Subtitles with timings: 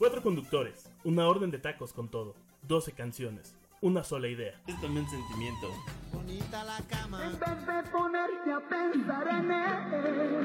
[0.00, 4.58] Cuatro conductores, una orden de tacos con todo, 12 canciones, una sola idea.
[4.66, 5.68] Es también sentimiento.
[6.10, 7.22] Bonita la cama.
[7.26, 10.40] En vez de ponerte a pensar en él.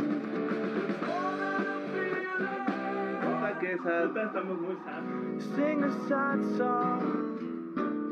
[4.25, 5.43] Estamos muy sanos.
[5.55, 7.37] Sing a sad song.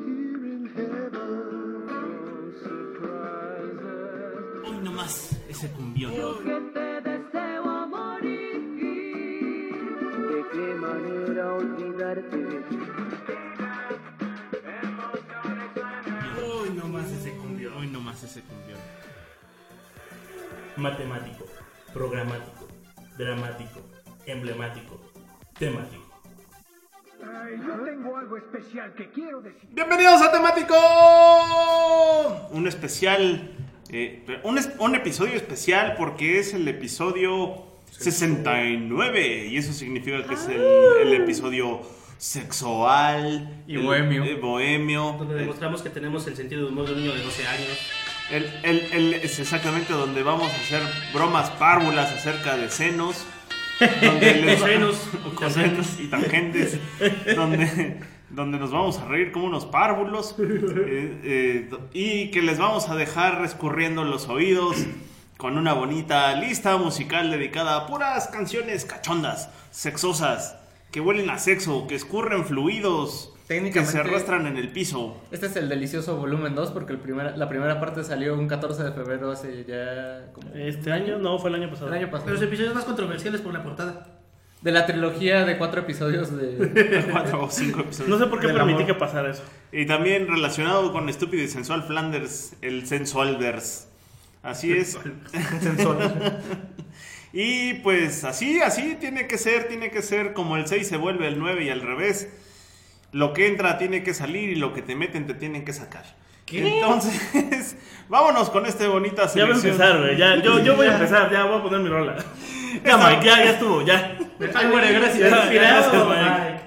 [0.06, 1.86] Here in heaven.
[1.86, 3.84] No surprises.
[4.66, 6.63] Hoy nomás ese cumbión.
[16.42, 17.74] Hoy nomás ese cumbión.
[17.78, 18.80] Hoy nomás ese cumbión.
[20.78, 21.46] Matemático,
[21.94, 22.68] programático,
[23.18, 23.80] dramático,
[24.26, 25.00] emblemático,
[25.58, 26.04] temático.
[27.24, 29.70] Ay, yo tengo algo especial que quiero decir.
[29.72, 30.74] Bienvenidos a Temático.
[32.52, 33.52] Un especial,
[33.90, 40.34] eh, un, es- un episodio especial porque es el episodio 69 y eso significa que
[40.34, 40.62] es el,
[41.02, 41.82] el episodio
[42.24, 44.24] sexual Y el- bohemio.
[44.24, 45.16] eh, bohemio.
[45.18, 47.78] Donde demostramos que tenemos el sentido de humor de un niño de 12 años.
[48.32, 50.82] El, el- el- es exactamente donde vamos a hacer
[51.14, 53.26] bromas párvulas acerca de senos.
[54.02, 54.96] Donde les Senos
[55.32, 56.78] y con senos y tangentes.
[57.36, 58.00] donde,
[58.30, 60.36] donde nos vamos a reír como unos párvulos.
[60.40, 64.78] eh, eh, y que les vamos a dejar escurriendo los oídos
[65.38, 70.56] con una bonita lista musical dedicada a puras canciones cachondas, sexosas,
[70.94, 73.32] que huelen a sexo, que escurren fluidos.
[73.48, 75.18] Que Técnicamente- se arrastran en el piso.
[75.32, 78.84] Este es el delicioso volumen 2 porque el primera, la primera parte salió un 14
[78.84, 81.88] de febrero hace ya como Este año, no, fue el año pasado.
[81.90, 82.32] el año Pero pasado.
[82.34, 84.08] los episodios más controversiales por la portada.
[84.62, 87.06] De la trilogía de cuatro episodios de...
[87.12, 88.08] Cuatro o cinco episodios.
[88.10, 88.88] No sé por qué Del permití amor.
[88.88, 89.44] que pasara eso.
[89.74, 93.88] Y también relacionado con Estúpido y Sensual Flanders, el Sensualverse.
[94.42, 94.98] Así es.
[97.34, 101.28] y pues así, así tiene que ser, tiene que ser como el 6 se vuelve
[101.28, 102.30] el 9 y al revés.
[103.12, 106.04] Lo que entra tiene que salir y lo que te meten te tienen que sacar.
[106.52, 107.76] Entonces,
[108.10, 109.74] vámonos con esta bonita Ya voy a selección.
[109.74, 110.18] empezar, güey.
[110.18, 112.16] Ya, yo, yo voy a empezar, ya voy a poner mi rola.
[112.84, 114.18] Ya, Mike, ya, ya estuvo, ya.
[114.56, 115.32] Ay, muere, gracias.
[115.32, 116.22] Inspirado, Mike.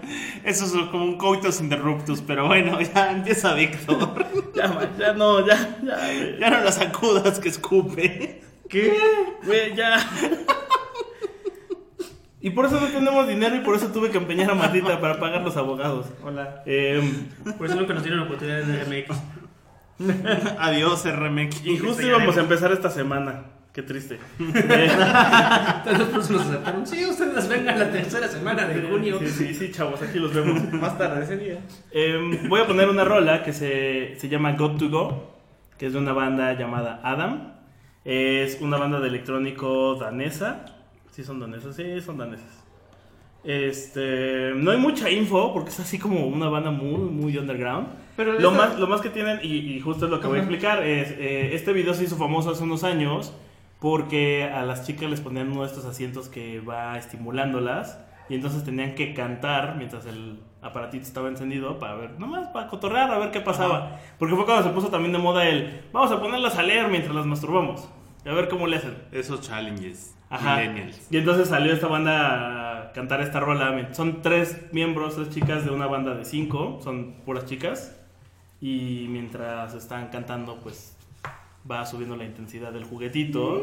[0.07, 0.49] Mike.
[0.49, 4.25] Eso es como un coitus interruptus, pero bueno, ya empieza Víctor.
[4.55, 5.99] Ya, Mike, ya no, ya, ya,
[6.39, 8.41] ya no la sacudas que escupe.
[8.69, 8.93] ¿Qué?
[9.45, 9.97] Güey, ya.
[12.41, 15.19] Y por eso no tenemos dinero y por eso tuve que empeñar a Matita para
[15.19, 16.07] pagar los abogados.
[16.25, 16.63] Hola.
[16.67, 17.03] Eh,
[17.59, 19.17] Por eso nunca nos dieron la oportunidad en el MX.
[20.59, 21.65] Adiós, RMX.
[21.65, 23.45] y justo íbamos a empezar esta semana.
[23.73, 24.19] Qué triste.
[24.39, 26.87] Entonces por eso nos aceptaron.
[26.87, 29.19] Sí, ustedes vengan la tercera semana de junio.
[29.19, 30.73] Sí, sí, sí, chavos, aquí los vemos.
[30.73, 31.59] Más tarde ese día.
[31.91, 35.35] Eh, voy a poner una rola que se, se llama Got to Go,
[35.79, 37.56] que es de una banda llamada Adam.
[38.07, 40.65] Es una banda de electrónico danesa.
[41.11, 42.65] Sí, son danesas, sí, son danesas.
[43.43, 47.89] Este, no hay mucha info porque es así como una banda muy, muy underground.
[48.17, 50.43] Pero lo, más, lo más que tienen, y, y justo es lo que voy a
[50.43, 53.35] explicar, es eh, este video se hizo famoso hace unos años
[53.81, 58.65] porque a las chicas les ponían uno de estos asientos que va estimulándolas y entonces
[58.65, 63.31] tenían que cantar mientras el aparatito estaba encendido para ver, nomás para cotorrear, a ver
[63.31, 64.01] qué pasaba.
[64.19, 67.15] Porque fue cuando se puso también de moda el, vamos a ponerlas a leer mientras
[67.15, 67.89] las masturbamos,
[68.27, 68.97] a ver cómo le hacen.
[69.13, 70.17] Esos challenges.
[70.29, 70.57] Ajá.
[70.57, 71.07] Millennials.
[71.11, 73.89] Y entonces salió esta banda a cantar esta rola.
[73.93, 76.81] Son tres miembros, tres chicas de una banda de cinco.
[76.83, 77.97] Son puras chicas.
[78.61, 80.97] Y mientras están cantando, pues
[81.71, 83.63] va subiendo la intensidad del juguetito.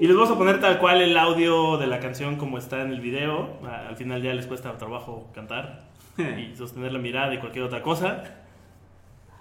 [0.00, 2.92] Y les vamos a poner tal cual el audio de la canción como está en
[2.92, 3.58] el video.
[3.66, 5.84] Al final ya les cuesta trabajo cantar
[6.18, 8.22] y sostener la mirada y cualquier otra cosa.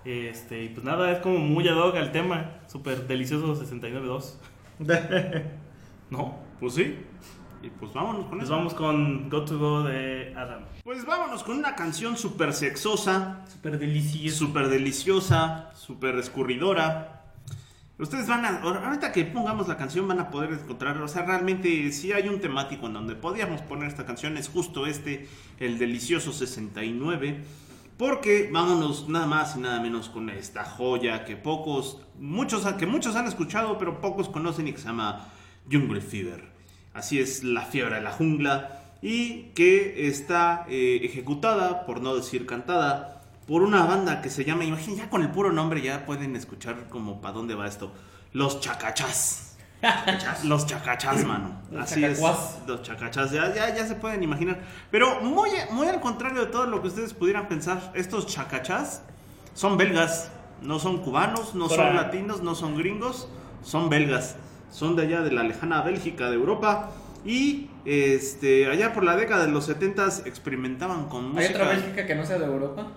[0.10, 2.52] Este, y pues nada, es como muy ad hoc al tema.
[2.68, 4.34] Súper delicioso 69.2.
[6.10, 6.38] ¿No?
[6.60, 6.96] Pues sí.
[7.62, 8.56] Y pues vámonos con Pues eso.
[8.56, 10.62] vamos con Go to Go de Adam.
[10.84, 14.38] Pues vámonos con una canción súper sexosa, Súper delicioso.
[14.46, 17.14] súper deliciosa, súper escurridora.
[18.00, 21.92] Ustedes van a, ahorita que pongamos la canción van a poder encontrar, o sea, realmente
[21.92, 25.28] si hay un temático en donde podíamos poner esta canción, es justo este,
[25.60, 27.44] el delicioso 69.
[27.98, 33.16] Porque vámonos nada más y nada menos con esta joya que pocos, muchos, que muchos
[33.16, 35.30] han escuchado, pero pocos conocen y que se llama
[35.72, 36.48] Jungle Fever.
[36.94, 42.46] Así es la fiebre de la jungla y que está eh, ejecutada, por no decir
[42.46, 46.36] cantada, por una banda que se llama, imaginen, ya con el puro nombre ya pueden
[46.36, 47.92] escuchar como para dónde va esto.
[48.32, 48.62] Los
[50.44, 51.52] Los Chacachás, mano.
[51.72, 52.20] Los Así es.
[52.66, 54.60] Los Chacachás, ya, ya, ya se pueden imaginar.
[54.92, 59.04] Pero muy, muy al contrario de todo lo que ustedes pudieran pensar, estos Chacachás
[59.54, 60.32] son belgas,
[60.62, 63.28] no son cubanos, no son latinos, no son gringos,
[63.62, 64.36] son belgas.
[64.72, 66.90] Son de allá de la lejana Bélgica de Europa
[67.24, 71.54] Y este, allá por la década de los 70 experimentaban con ¿Hay música.
[71.54, 72.88] otra Bélgica que no sea de Europa?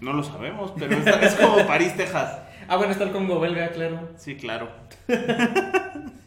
[0.00, 2.38] No lo sabemos, pero es, es como París, Texas.
[2.68, 4.10] Ah, bueno, está el Congo belga, claro.
[4.16, 4.70] Sí, claro.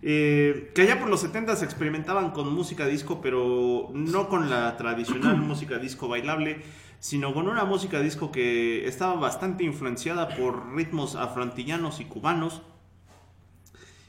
[0.00, 4.76] Eh, que allá por los 70 se experimentaban con música disco, pero no con la
[4.76, 6.62] tradicional música disco bailable,
[7.00, 12.62] sino con una música disco que estaba bastante influenciada por ritmos afroantillanos y cubanos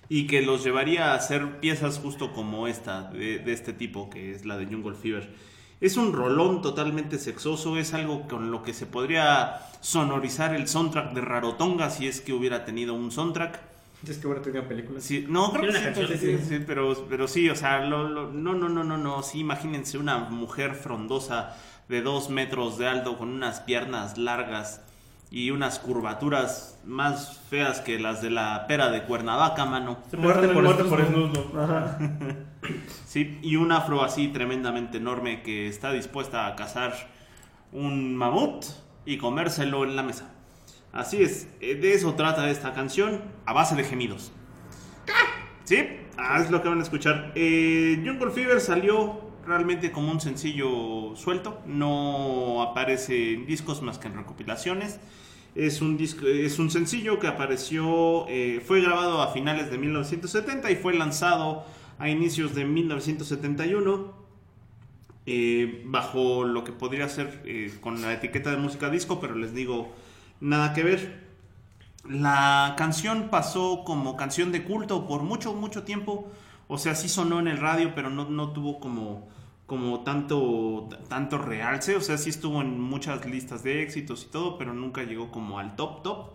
[0.09, 4.31] y que los llevaría a hacer piezas justo como esta, de, de este tipo, que
[4.31, 5.33] es la de Jungle Fever.
[5.81, 11.13] Es un rolón totalmente sexoso, es algo con lo que se podría sonorizar el soundtrack
[11.13, 13.59] de Rarotonga si es que hubiera tenido un soundtrack.
[14.07, 15.03] Es que tenía películas.
[15.03, 17.79] Sí, no, creo que sí, una sí, canción, sí, sí, pero, pero sí, o sea,
[17.85, 21.55] lo- lo- no, no, no, no, no, sí, imagínense una mujer frondosa
[21.89, 24.81] de dos metros de alto con unas piernas largas
[25.31, 29.99] y unas curvaturas más feas que las de la pera de Cuernavaca, mano.
[30.05, 31.33] Estoy Muerte por muerte por snusno.
[31.41, 31.61] snusno.
[31.63, 31.97] Ajá.
[33.05, 36.93] Sí, y un afro así tremendamente enorme que está dispuesta a cazar
[37.71, 38.65] un mamut
[39.05, 40.29] y comérselo en la mesa.
[40.91, 44.31] Así es, eh, de eso trata esta canción a base de gemidos.
[45.63, 45.87] ¿Sí?
[46.17, 47.31] Ah, es lo que van a escuchar.
[47.33, 54.07] Eh, Jungle Fever salió realmente como un sencillo suelto, no aparece en discos más que
[54.07, 54.99] en recopilaciones.
[55.59, 60.71] Es un, disco, es un sencillo que apareció, eh, fue grabado a finales de 1970
[60.71, 61.65] y fue lanzado
[61.97, 64.13] a inicios de 1971
[65.25, 69.53] eh, bajo lo que podría ser eh, con la etiqueta de música disco, pero les
[69.53, 69.93] digo,
[70.39, 71.27] nada que ver.
[72.07, 76.31] La canción pasó como canción de culto por mucho, mucho tiempo.
[76.69, 79.27] O sea, sí sonó en el radio, pero no, no tuvo como,
[79.69, 81.95] como tanto, tanto realce.
[81.95, 85.59] O sea, sí estuvo en muchas listas de éxitos y todo, pero nunca llegó como
[85.59, 86.31] al top, top.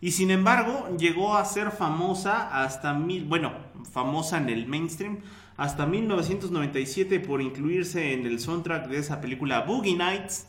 [0.00, 3.52] Y sin embargo, llegó a ser famosa hasta mil, bueno,
[3.92, 5.18] famosa en el mainstream
[5.56, 10.46] hasta 1997 por incluirse en el soundtrack de esa película Boogie Nights,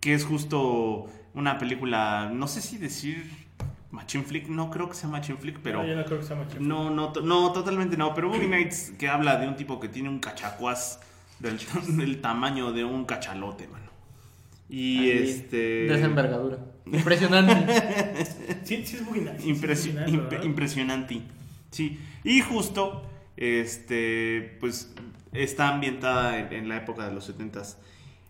[0.00, 3.24] que es justo una película, no sé si decir
[3.90, 6.36] Machine Flick, no creo que sea Machine Flick, pero No, yo no creo que sea
[6.36, 6.58] macho.
[6.60, 10.08] no, no, no, totalmente no, pero Boogie Nights que habla de un tipo que tiene
[10.10, 11.00] un cachacuás
[11.40, 11.58] del,
[11.96, 13.90] del tamaño de un cachalote, mano.
[14.68, 15.56] Y Ahí, este...
[15.56, 16.58] De esa envergadura.
[16.86, 17.54] Impresionante.
[18.64, 20.42] Sí, sí es imp- ¿verdad?
[20.44, 21.22] impresionante.
[21.70, 21.98] Sí.
[22.22, 23.02] Y justo,
[23.36, 24.92] este, pues,
[25.32, 27.76] está ambientada en, en la época de los 70s.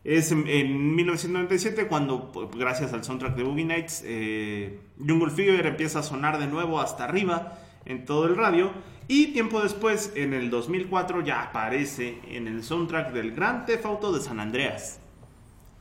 [0.04, 5.66] Es en, en 1997 cuando, pues, gracias al soundtrack de Boogie Nights, eh, Jungle Fever
[5.66, 8.70] empieza a sonar de nuevo hasta arriba en todo el radio.
[9.12, 14.12] Y tiempo después, en el 2004, ya aparece en el soundtrack del Gran Theft Auto
[14.12, 15.00] de San Andreas.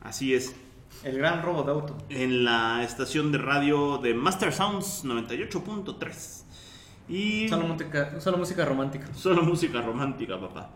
[0.00, 0.56] Así es
[1.04, 1.96] El gran robo de auto.
[2.08, 6.42] en la estación de radio de Master Sounds 98.3.
[7.08, 9.06] Y Solo música, solo música romántica.
[9.14, 10.70] solo música romántica, papá.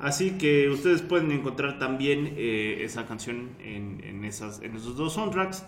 [0.00, 5.12] Así que ustedes pueden encontrar también eh, esa canción en, en esas, en esos dos
[5.12, 5.62] soundtracks.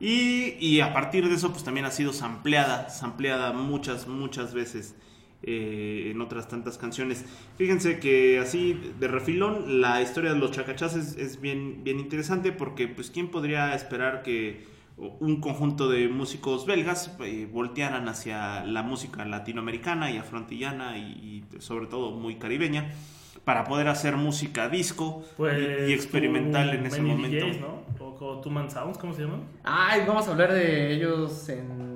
[0.00, 4.96] Y, y a partir de eso, pues también ha sido sampleada, sampleada muchas, muchas veces
[5.42, 7.24] eh, en otras tantas canciones.
[7.56, 12.52] Fíjense que así de refilón, la historia de los chacachás es, es bien, bien interesante
[12.52, 14.66] porque, pues, ¿quién podría esperar que
[14.96, 21.60] un conjunto de músicos belgas eh, voltearan hacia la música latinoamericana y afrontillana y, y
[21.60, 22.90] sobre todo muy caribeña?
[23.44, 27.46] Para poder hacer música disco y- Pues, y, experimental en ese Many momento.
[27.46, 27.80] DJs, ¿no?
[27.98, 29.40] O, o Two Man Sounds, ¿cómo se llaman?
[29.64, 31.89] Ay, vamos a hablar de ellos en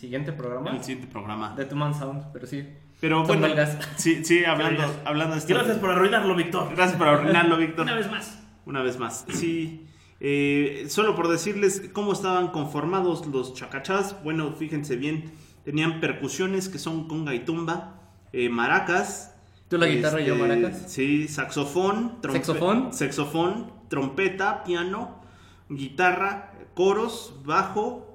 [0.00, 0.70] siguiente programa.
[0.70, 1.54] El siguiente programa.
[1.54, 2.66] De Two Man Sound, pero sí.
[3.00, 3.78] Pero Son bueno, belgas.
[3.96, 5.54] sí, sí, hablando, hablando de esto.
[5.54, 6.74] Gracias por arruinarlo, Víctor.
[6.74, 7.82] Gracias por arruinarlo, Víctor.
[7.84, 8.38] Una vez más.
[8.66, 9.24] Una vez más.
[9.30, 9.86] Sí.
[10.20, 14.22] eh, solo por decirles cómo estaban conformados los chacachás.
[14.22, 15.32] Bueno, fíjense bien.
[15.64, 18.00] Tenían percusiones que son conga y tumba.
[18.32, 19.34] eh, maracas.
[19.68, 20.82] Tú la guitarra y yo este, maracas.
[20.92, 22.20] Sí, saxofón.
[22.20, 22.92] trompe- ¿Saxofón?
[22.92, 25.20] Saxofón, trompeta, piano,
[25.68, 28.09] guitarra, coros, bajo.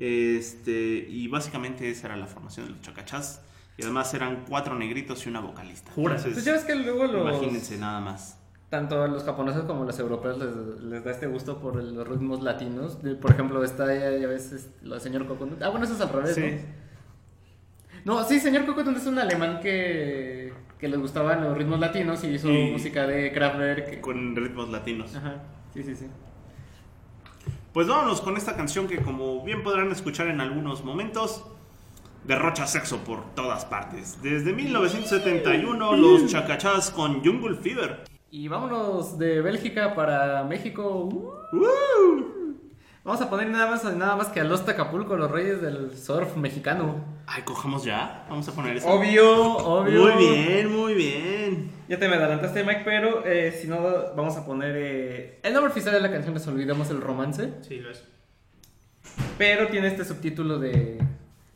[0.00, 3.42] Este, y básicamente esa era la formación de los chacachás.
[3.76, 5.92] Y además eran cuatro negritos y una vocalista.
[5.92, 6.16] Jura.
[6.16, 7.22] Pues ya ves que luego los.
[7.38, 8.38] Imagínense nada más.
[8.70, 11.94] Tanto a los japoneses como a los europeos les, les da este gusto por el-
[11.94, 12.98] los ritmos latinos.
[13.20, 15.60] Por ejemplo, está ya, ya ves es- la señor Coconut.
[15.62, 16.42] Ah, bueno, eso es al revés, Sí.
[18.04, 18.14] ¿no?
[18.20, 22.28] No, sí, señor Coconut es un alemán que, que le gustaban los ritmos latinos y
[22.28, 24.00] hizo Y- música de Kraftwerk.
[24.00, 25.14] Con ritmos latinos.
[25.16, 25.42] Ajá,
[25.74, 26.06] sí, sí, sí.
[27.72, 31.44] Pues vámonos con esta canción que como bien podrán escuchar en algunos momentos,
[32.24, 34.20] derrocha sexo por todas partes.
[34.22, 38.04] Desde 1971 los chacachás con Jungle Fever.
[38.32, 41.08] Y vámonos de Bélgica para México.
[41.52, 42.39] Uh.
[43.02, 46.36] Vamos a poner nada más, nada más que a los Acapulco, los reyes del surf
[46.36, 47.02] mexicano.
[47.26, 48.26] Ay, cojamos ya.
[48.28, 48.88] Vamos a poner eso.
[48.88, 50.02] Obvio, obvio.
[50.02, 51.70] Muy bien, muy bien.
[51.88, 53.80] Ya te me adelantaste, Mike, pero eh, si no,
[54.14, 54.74] vamos a poner.
[54.76, 58.04] eh, El nombre oficial de la canción es Olvidamos el Romance, Sí, lo es.
[59.38, 60.98] pero tiene este subtítulo de,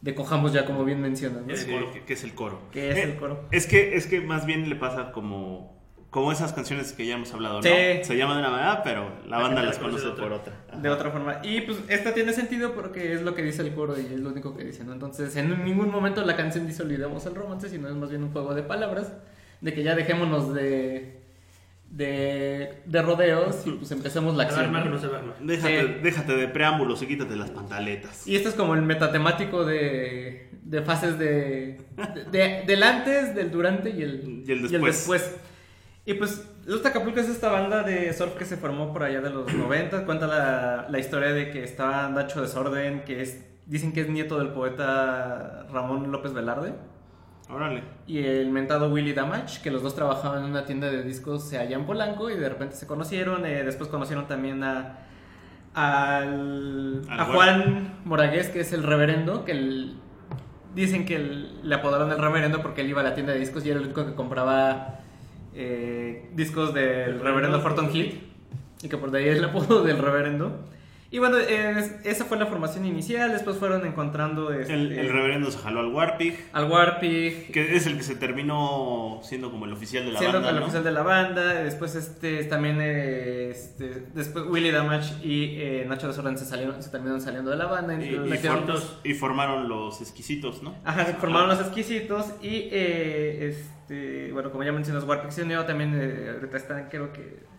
[0.00, 1.46] de Cojamos ya, como bien mencionan.
[1.46, 1.54] ¿no?
[1.54, 2.58] Sí, que, que es el coro.
[2.72, 3.44] Que es Eh, el coro.
[3.50, 5.83] Es que, es que más bien le pasa como,
[6.14, 7.62] como esas canciones que ya hemos hablado, ¿no?
[7.62, 7.70] Sí.
[8.04, 10.52] Se llaman de una manera, pero la La banda las conoce por otra.
[10.68, 10.78] otra.
[10.80, 11.40] De otra forma.
[11.42, 14.28] Y pues esta tiene sentido porque es lo que dice el coro y es lo
[14.28, 14.92] único que dice, ¿no?
[14.92, 18.30] Entonces, en ningún momento la canción dice olvidemos el romance, sino es más bien un
[18.30, 19.12] juego de palabras,
[19.60, 21.18] de que ya dejémonos de,
[21.90, 24.66] de, de rodeos y pues empecemos la acción.
[24.66, 24.92] armar ¿no?
[24.92, 25.20] no se va.
[25.40, 25.94] Déjate, Sí.
[26.00, 28.26] déjate de preámbulos y quítate las pantaletas.
[28.26, 31.80] Y esto es como el metatemático de, de fases de,
[32.14, 34.96] de- de- del antes, del durante y el, Y el después.
[34.96, 35.36] después.
[36.06, 39.30] Y pues Los Acapulco es esta banda de surf que se formó por allá de
[39.30, 40.04] los 90.
[40.04, 44.38] Cuenta la, la historia de que está Nacho Desorden, que es, dicen que es nieto
[44.38, 46.74] del poeta Ramón López Velarde.
[47.50, 47.82] Órale.
[48.06, 51.76] Y el mentado Willy Damage, que los dos trabajaban en una tienda de discos allá
[51.76, 53.44] en Polanco y de repente se conocieron.
[53.46, 54.98] eh, después conocieron también a,
[55.74, 57.24] al, Al a.
[57.26, 59.96] Juan Moragués, que es el reverendo, que el-
[60.74, 63.64] dicen que el- le apodaron el reverendo porque él iba a la tienda de discos
[63.64, 65.00] y era el único que compraba
[65.54, 68.20] eh, discos del reverendo Forton Hill.
[68.82, 70.60] Y que por de ahí es el apodo del reverendo.
[71.14, 73.30] Y bueno, es- esa fue la formación inicial.
[73.30, 77.86] Después fueron encontrando este, El, el reverendo se jaló al Warpig, al Warpig, que es
[77.86, 80.62] el que se terminó siendo como el oficial de la siendo banda, el ¿no?
[80.62, 81.54] oficial de la banda.
[81.62, 86.90] Después este también eh, este, después Willy Damage y eh, Nacho Desorden se salieron, se
[86.90, 87.94] terminaron saliendo de la banda.
[87.94, 90.74] Y, y y formaron los exquisitos, ¿no?
[90.84, 95.92] Ajá, formaron los exquisitos y eh, este bueno como ya mencionas Warpig se unió también
[95.94, 97.54] eh, ahorita están creo que el-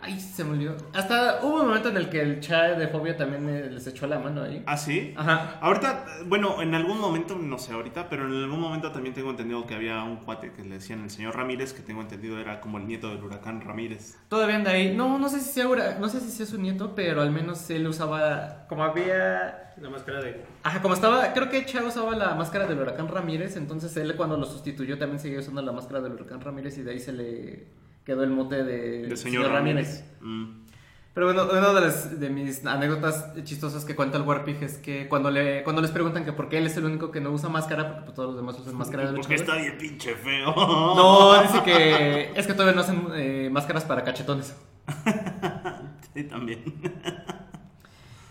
[0.00, 0.76] Ay, se me olvidó.
[0.92, 4.18] Hasta hubo un momento en el que el chat de Fobia también les echó la
[4.18, 4.62] mano ahí.
[4.66, 5.14] ¿Ah, sí?
[5.16, 5.58] Ajá.
[5.60, 9.66] Ahorita, bueno, en algún momento, no sé ahorita, pero en algún momento también tengo entendido
[9.66, 12.78] que había un cuate que le decían el señor Ramírez, que tengo entendido era como
[12.78, 14.18] el nieto del huracán Ramírez.
[14.28, 14.94] Todavía anda ahí.
[14.94, 15.66] No, no sé si sea,
[15.98, 20.20] no sé si sea su nieto, pero al menos él usaba como había La máscara
[20.22, 20.42] de.
[20.62, 24.36] Ajá, como estaba, creo que Cha usaba la máscara del huracán Ramírez, entonces él cuando
[24.36, 27.66] lo sustituyó también seguía usando la máscara del huracán Ramírez y de ahí se le
[28.06, 30.04] quedó el mote de, Del señor Ramírez.
[30.20, 30.64] Mm.
[31.12, 35.08] Pero bueno, una de, las- de mis anécdotas chistosas que cuenta el Warpig es que
[35.08, 37.48] cuando, le, cuando les preguntan que por qué él es el único que no usa
[37.48, 40.54] máscara, porque pues, todos los demás usan máscara de Porque está bien pinche feo.
[40.54, 44.54] No, dice que es que todavía no hacen eh, máscaras para cachetones.
[46.14, 46.62] Sí, también.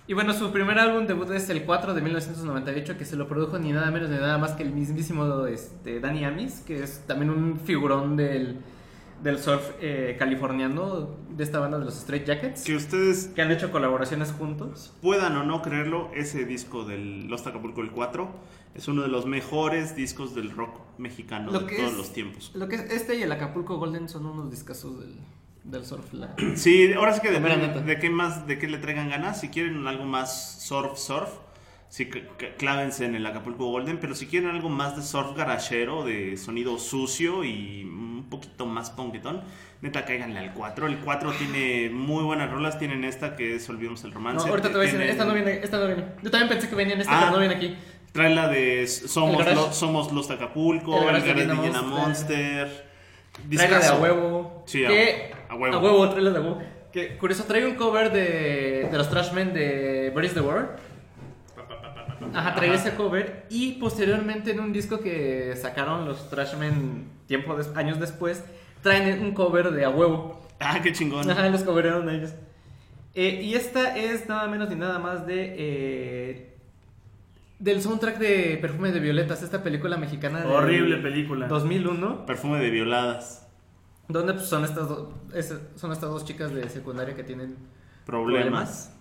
[0.08, 3.60] Y bueno, su primer álbum debut es el 4 de 1998, que se lo produjo
[3.60, 7.30] ni nada menos ni nada más que el mismísimo este, Danny Amis, que es también
[7.30, 8.58] un figurón del,
[9.24, 13.52] del surf eh, californiano, de esta banda de los Straight Jackets, Que ustedes que han
[13.52, 14.94] hecho colaboraciones juntos.
[15.02, 18.30] puedan o no creerlo, ese disco del Lost Acapulco el 4
[18.76, 22.14] es uno de los mejores discos del rock mexicano Lo de que todos es- los
[22.14, 22.52] tiempos.
[22.54, 25.16] Lo que es este y el Acapulco Golden son unos discazos del,
[25.64, 26.14] del surf.
[26.14, 29.40] la- Sí, ahora sí que depende de qué más, de qué le traigan ganas.
[29.40, 31.30] Si quieren algo más surf, surf,
[31.96, 32.10] sí,
[32.58, 34.00] clávense en el Acapulco Golden.
[34.00, 38.90] Pero si quieren algo más de surf garachero, de sonido sucio y un poquito más
[38.90, 39.42] ponquetón,
[39.82, 40.88] neta cáiganle al 4.
[40.88, 42.78] El 4 tiene muy buenas rolas.
[42.80, 44.50] Tienen esta que es Olvidemos el No, Romance.
[44.50, 46.04] ahorita te voy a decir, esta no viene, esta no viene.
[46.22, 47.20] Yo también pensé que venía en esta, Ah.
[47.22, 47.76] pero no viene aquí.
[48.12, 49.46] Trae la de Somos.
[49.54, 51.84] Lo- Somos Los Acapulco, El El garage de Monster.
[51.84, 52.86] Monster.
[53.56, 54.64] Trae la de a huevo.
[54.68, 55.76] Sí, a- que, a huevo.
[55.76, 56.62] A huevo, trae la de a huevo.
[56.94, 60.70] Que curioso, trae un cover de, de los Trashmen de Where is the World.
[62.34, 63.46] Ajá, trae ese cover.
[63.50, 68.44] Y posteriormente en un disco que sacaron los Trashmen tiempo des- años después,
[68.82, 70.42] traen un cover de a huevo.
[70.60, 71.30] Ah, qué chingón.
[71.30, 72.32] Ajá, los coveraron ellos.
[73.14, 75.56] Eh, y esta es nada menos ni nada más de.
[75.58, 76.52] eh,
[77.60, 80.42] del soundtrack de Perfume de Violetas, esta película mexicana.
[80.42, 81.48] del Horrible película.
[81.48, 82.26] 2001.
[82.26, 83.48] Perfume de violadas.
[84.08, 87.56] Donde pues, son, estas do- es- son estas dos chicas de secundaria que tienen
[88.06, 88.95] Problemas.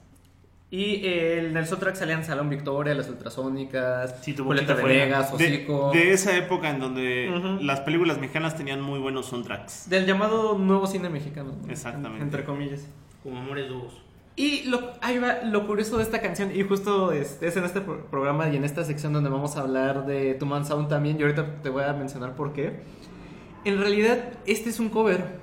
[0.71, 4.63] Y eh, en el soundtrack salían Salón Victoria, Las Ultrasónicas, Sí, fuera.
[4.75, 5.91] Venegas, De, Hocico.
[5.93, 9.89] de esa época en donde las películas mexicanas tenían muy buenos soundtracks.
[9.89, 11.53] Del llamado nuevo cine mexicano.
[11.65, 11.71] ¿no?
[11.71, 12.23] Exactamente.
[12.25, 12.87] Entre comillas.
[13.23, 14.03] Como amores dúos.
[14.37, 17.81] Y lo, ahí va, lo curioso de esta canción, y justo este, es en este
[17.81, 21.21] pro- programa y en esta sección donde vamos a hablar de Tu Man Sound también,
[21.21, 22.81] y ahorita te voy a mencionar por qué.
[23.65, 25.39] En realidad, este es un cover.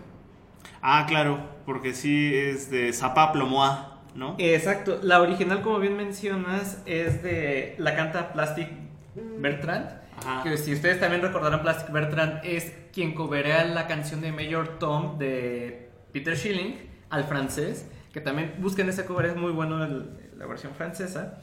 [0.82, 4.36] Ah, claro, porque sí es de Zapaplo Moa, ¿no?
[4.40, 8.70] Exacto, la original, como bien mencionas, es de la canta Plastic
[9.40, 9.90] Bertrand.
[10.18, 10.44] Ajá.
[10.44, 15.18] Que si ustedes también recordarán, Plastic Bertrand es quien coverea la canción de Mayor Tom
[15.18, 16.76] de Peter Schilling
[17.10, 17.88] al francés.
[18.14, 21.38] que también busquen ese cover, es muy bueno el- la versión francesa.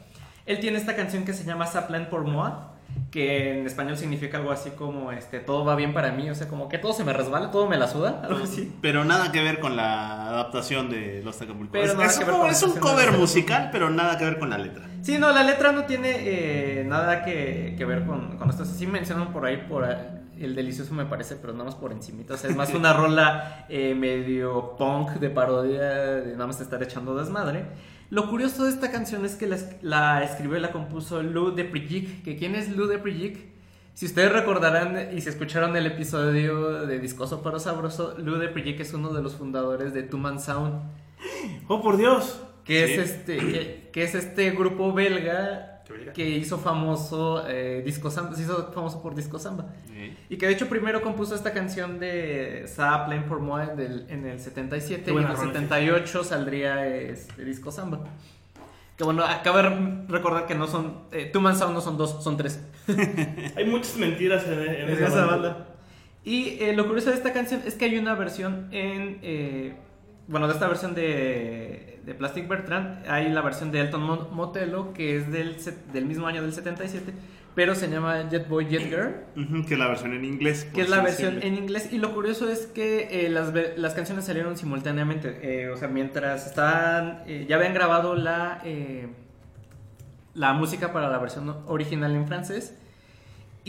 [0.45, 2.68] Él tiene esta canción que se llama Saplan pour moi,
[3.11, 6.47] que en español significa algo así como este todo va bien para mí, o sea,
[6.47, 8.71] como que todo se me resbala, todo me la suda, algo así.
[8.81, 11.75] Pero nada que ver con la adaptación de Los Acapulco.
[11.77, 12.25] Es, es un
[12.75, 14.85] cover- es un musical, pero nada que ver con la letra.
[15.01, 18.63] Sí, no, la letra no tiene eh, nada que, que ver con, con esto.
[18.65, 19.87] Sí mencionan por ahí por
[20.39, 22.35] el delicioso me parece, pero nada más por encimita.
[22.35, 26.81] O sea, es más una rola eh, medio punk de parodia de nada más estar
[26.83, 27.65] echando desmadre.
[28.09, 31.51] Lo curioso de esta canción es que la, es- la escribió y la compuso Lou
[31.51, 32.23] de Prigic.
[32.23, 33.37] ¿Que ¿Quién es Lou de Prigic?
[33.93, 38.79] Si ustedes recordarán y si escucharon el episodio de Discoso pero Sabroso, Lou de Prigic
[38.79, 40.81] es uno de los fundadores de Two Man Sound
[41.67, 42.41] Oh, por Dios.
[42.63, 42.93] que Sí.
[42.93, 45.68] es este que, que es este grupo belga
[46.13, 49.65] que hizo famoso eh, Disco Samba, se hizo famoso por Disco Samba.
[50.29, 54.25] Y que de hecho primero compuso esta canción de Ça Plain pour moi del- en
[54.25, 57.99] el 77 Qué y en el rola, 78 saldría este Disco Samba.
[58.97, 62.21] Que bueno, acaba de recordar que no son eh, Two Man Sound no son dos,
[62.23, 62.59] son tres.
[63.55, 65.67] Hay muchas mentiras en, en En esa banda.
[66.25, 69.19] Y eh, lo curioso de esta canción es que hay una versión en.
[70.29, 74.93] Bueno, de esta versión de, de Plastic Bertrand, hay la versión de Elton Mo- Motello,
[74.93, 75.57] que es del,
[75.91, 77.11] del mismo año del 77,
[77.55, 79.15] pero se llama Jet Boy Jet Girl,
[79.67, 80.65] que es la versión en inglés.
[80.73, 81.89] que es la versión en inglés.
[81.91, 85.39] Y lo curioso es que eh, las, las canciones salieron simultáneamente.
[85.41, 87.23] eh, o sea, mientras estaban.
[87.27, 88.61] eh, ya habían grabado la.
[88.63, 89.07] eh,
[90.35, 92.77] la música para la versión original en francés.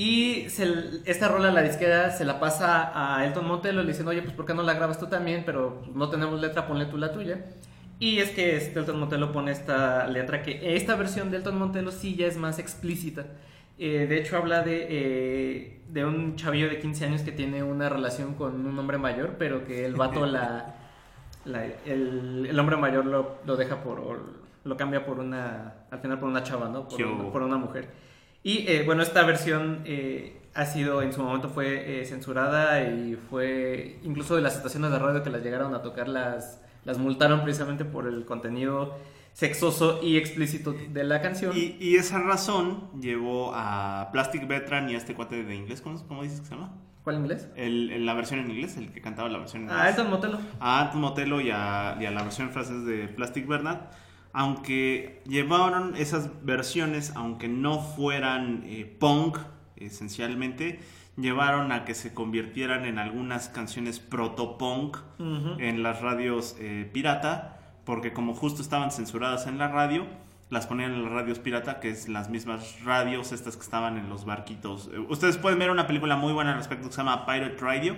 [0.00, 4.22] Y se- esta rola, la disquera, se la pasa a Elton Motello, le dicen, oye,
[4.22, 5.42] pues ¿por qué no la grabas tú también?
[5.44, 7.44] Pero pues, no tenemos letra, ponle tú la tuya.
[7.98, 11.90] Y es que este Elton Motello pone esta letra que esta versión de Elton Motello
[11.90, 13.26] sí ya es más explícita.
[13.78, 17.90] Eh, de hecho habla de, eh, de un chavillo de 15 años que tiene una
[17.90, 20.76] relación con un hombre mayor, pero que el vato la...
[21.44, 24.00] la- el, el hombre mayor lo, lo deja por...
[24.64, 25.74] lo cambia por una...
[25.90, 26.88] al final por una chava, ¿no?
[27.16, 28.08] Una, por una mujer.
[28.42, 33.16] Y eh, bueno, esta versión eh, ha sido, en su momento fue eh, censurada y
[33.28, 37.42] fue, incluso de las estaciones de radio que las llegaron a tocar, las, las multaron
[37.42, 38.96] precisamente por el contenido
[39.32, 41.52] sexoso y explícito de la canción.
[41.56, 46.02] Y, y esa razón llevó a Plastic Veteran y a este cuate de inglés, ¿cómo,
[46.08, 46.72] cómo dices que se llama?
[47.04, 47.48] ¿Cuál inglés?
[47.56, 49.90] El, el- la versión en inglés, el que cantaba la versión en Ah, inglés.
[49.96, 50.38] Elton Motello.
[50.58, 53.78] a Anton Motello y a, y a la versión francesa de Plastic Bernard,
[54.32, 59.38] aunque llevaron esas versiones, aunque no fueran eh, punk
[59.76, 60.80] esencialmente,
[61.16, 64.98] llevaron a que se convirtieran en algunas canciones proto-punk
[65.58, 70.06] en las radios eh, pirata, porque como justo estaban censuradas en la radio,
[70.50, 74.08] las ponían en las radios pirata, que es las mismas radios estas que estaban en
[74.08, 74.90] los barquitos.
[74.92, 77.96] Eh, Ustedes pueden ver una película muy buena al respecto que se llama Pirate Radio,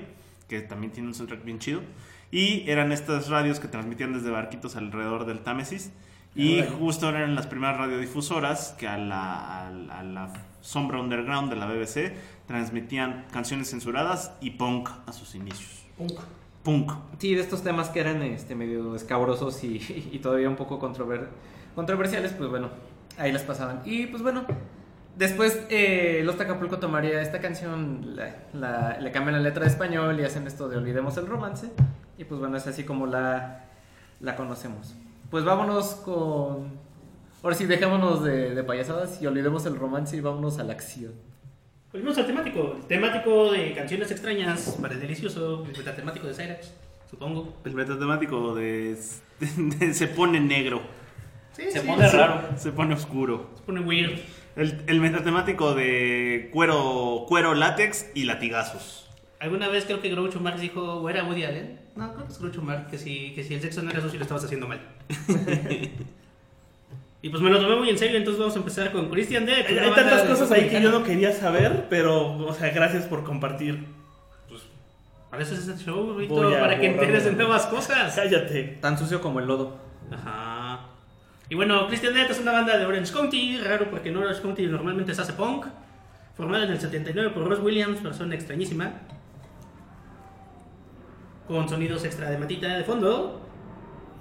[0.49, 1.83] que también tiene un soundtrack bien chido.
[2.31, 5.93] Y eran estas radios que transmitían desde barquitos alrededor del Támesis.
[6.35, 11.51] Y justo eran las primeras radiodifusoras que a la, a la- a la sombra underground
[11.51, 12.15] de la BBC
[12.47, 15.85] transmitían canciones censuradas y punk a sus inicios.
[15.99, 16.19] Punk.
[16.63, 16.93] Punk.
[17.19, 19.77] Sí, de estos temas que eran este, medio escabrosos y,
[20.13, 21.29] y todavía un poco controver-
[21.75, 22.69] controversiales, pues bueno,
[23.19, 23.83] ahí las pasaban.
[23.85, 24.45] Y pues bueno,
[25.17, 30.19] después eh, Los Acapulco tomaría esta canción, la- la- le cambian la letra de español
[30.21, 31.71] y hacen esto de Olvidemos el romance.
[32.17, 33.65] Y pues bueno, es así como la,
[34.21, 34.95] la conocemos.
[35.33, 36.79] Pues vámonos con...
[37.43, 41.13] Ahora sí, dejémonos de, de payasadas y olvidemos el romance y vámonos a la acción.
[41.91, 42.75] Volvemos al temático.
[42.79, 45.65] El temático de canciones extrañas para el delicioso.
[45.65, 46.73] El metatemático de Cyrax,
[47.11, 47.55] supongo.
[47.65, 48.95] El metatemático de,
[49.41, 50.83] de- se pone negro,
[51.55, 52.17] Sí, Se sí, pone sí.
[52.17, 52.41] raro.
[52.57, 53.51] se pone oscuro.
[53.57, 54.19] Se pone weird.
[54.57, 59.09] El, el metatemático de cuero, cuero látex y latigazos.
[59.41, 61.81] Alguna vez creo que Groucho Marx dijo, o era Woody Allen.
[61.97, 64.19] No, creo que es Groucho Marx, que si, que si el sexo no era sucio
[64.19, 64.81] lo estabas haciendo mal.
[67.23, 69.67] y pues me lo tomé muy en serio, entonces vamos a empezar con Christian Dead.
[69.67, 73.87] Hay, tantas cosas ahí que yo no quería saber, pero, o sea, gracias por compartir.
[75.33, 78.15] Para eso es este show, a para que enteres de nuevas cosas.
[78.15, 78.79] Cállate.
[78.83, 79.79] Tan sucio como el lodo.
[80.11, 80.81] Ajá.
[81.49, 84.67] Y bueno, Christian Death es una banda de Orange County, raro porque en Orange County
[84.67, 85.67] normalmente se hace punk.
[86.37, 88.93] Formada en el 79 por Ross Williams, persona extrañísima.
[91.49, 93.42] Con sonidos extra de matita de fondo.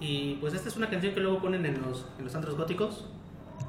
[0.02, 3.08] Y pues esta es una canción que luego ponen en los, en los antros góticos.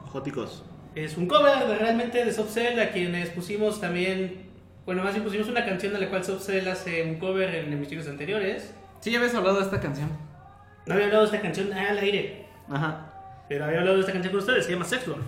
[0.07, 0.64] Jóticos.
[0.95, 4.51] Es un cover de- realmente de Soft Cell, a quienes pusimos también.
[4.85, 7.73] Bueno, más bien pusimos una canción de la cual Soft Cell hace un cover en
[7.73, 8.75] emisiones anteriores.
[9.01, 10.09] Sí, ya habías hablado de esta canción.
[10.87, 13.45] No había hablado de esta canción al aire, Ajá.
[13.49, 15.23] pero había hablado de esta canción con ustedes, se llama Sex Dwarf.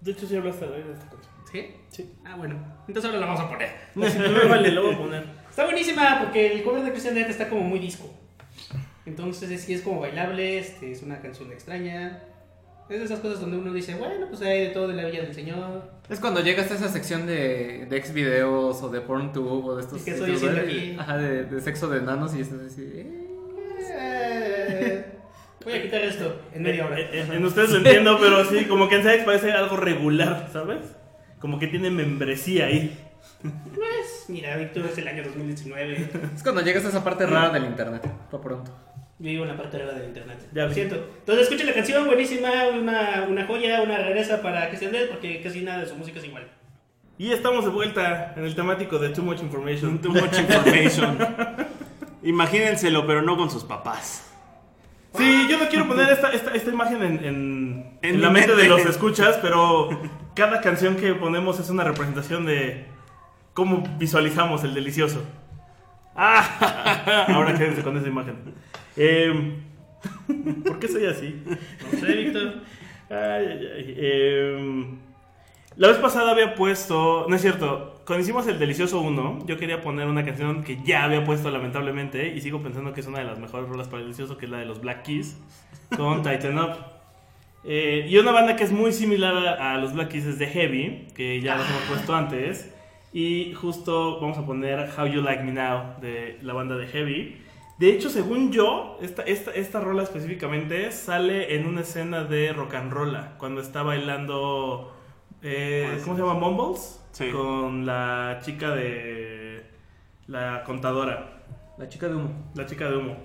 [0.00, 1.32] De hecho, sí hablaste de esta canción.
[1.52, 1.74] ¿Sí?
[1.90, 2.12] Sí.
[2.24, 2.56] Ah, bueno.
[2.88, 3.68] Entonces ahora la vamos a poner.
[3.94, 5.24] Si no me vale, lo voy a poner.
[5.50, 8.12] Está buenísima porque el cover de Christian Death está como muy disco.
[9.06, 12.22] Entonces sí es como bailable, este, es una canción extraña.
[12.88, 15.22] Es de esas cosas donde uno dice, bueno, pues hay de todo de la Villa
[15.22, 15.90] del Señor.
[16.08, 19.82] Es cuando llegas a esa sección de, de ex videos o de PornTube o de
[19.82, 20.02] estos.
[20.02, 20.96] ¿Y qué estoy sitios, aquí?
[20.98, 22.82] Ajá, de, de sexo de enanos y estás así.
[22.94, 23.22] eh.
[23.98, 25.04] Eh,
[25.64, 26.98] Voy a quitar esto en media hora.
[27.00, 30.48] Eh, eh, En ustedes lo entiendo, pero sí, como que en Sex parece algo regular,
[30.52, 30.80] ¿sabes?
[31.40, 32.96] Como que tiene membresía ahí.
[33.42, 36.08] Pues, mira, Víctor, es el año 2019.
[36.36, 38.02] Es cuando llegas a esa parte rara del internet.
[38.30, 38.70] Por pronto.
[39.18, 40.38] Yo vivo en la parte rara del internet.
[40.52, 40.96] Ya Lo siento.
[41.20, 45.62] Entonces, escuchen la canción, buenísima, una, una joya, una rareza para Christian Dead, porque casi
[45.62, 46.46] nada de su música es igual.
[47.18, 49.98] Y estamos de vuelta en el temático de Too Much Information.
[50.00, 51.16] Too much information.
[52.22, 54.30] Imagínenselo, pero no con sus papás.
[55.16, 58.54] Sí, yo no quiero poner esta, esta, esta imagen en, en- En en la mente.
[58.54, 59.88] de los escuchas, pero
[60.34, 62.84] cada canción que ponemos es una representación de
[63.54, 65.22] cómo visualizamos el delicioso.
[66.16, 68.36] Ah, ahora quédense con esa imagen.
[68.96, 69.60] Eh,
[70.64, 71.42] ¿Por qué soy así?
[71.44, 72.54] No sé, Víctor.
[73.10, 73.94] Ay, ay, ay.
[73.98, 74.86] Eh,
[75.76, 79.82] la vez pasada había puesto, no es cierto, cuando hicimos el Delicioso 1, yo quería
[79.82, 83.26] poner una canción que ya había puesto lamentablemente y sigo pensando que es una de
[83.26, 85.38] las mejores rolas para el Delicioso, que es la de los Black Keys,
[85.94, 86.78] con Tighten Up.
[87.64, 90.46] Eh, y una banda que es muy similar a, a los Black Keys es The
[90.46, 92.72] Heavy, que ya los hemos puesto antes.
[93.16, 97.40] Y justo vamos a poner How You Like Me Now de la banda de Heavy.
[97.78, 102.74] De hecho, según yo, esta, esta, esta rola específicamente sale en una escena de rock
[102.74, 104.94] and roll cuando está bailando.
[105.40, 106.34] eh, ¿Cómo se llama?
[106.34, 107.02] Mumbles.
[107.12, 107.30] Sí.
[107.30, 109.64] Con la chica de.
[110.26, 111.42] La contadora.
[111.78, 112.50] La chica de humo.
[112.54, 113.16] La chica de humo.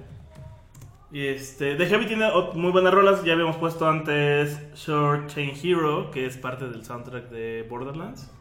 [1.12, 3.26] Y este, The Heavy tiene muy buenas rolas.
[3.26, 8.32] Ya habíamos puesto antes Short Chain Hero, que es parte del soundtrack de Borderlands.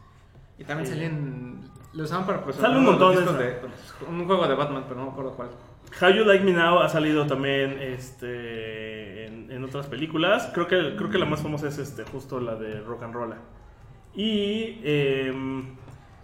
[0.61, 1.61] Y también salían.
[1.95, 3.61] Lo usaban para pues, Sale un montón de de.
[4.09, 5.49] Un juego de Batman, pero no me acuerdo cuál.
[6.01, 10.51] How You Like Me Now ha salido también este, en, en otras películas.
[10.55, 13.35] Creo que, creo que la más famosa es este, justo la de Rock and Roll.
[14.15, 15.77] Y em,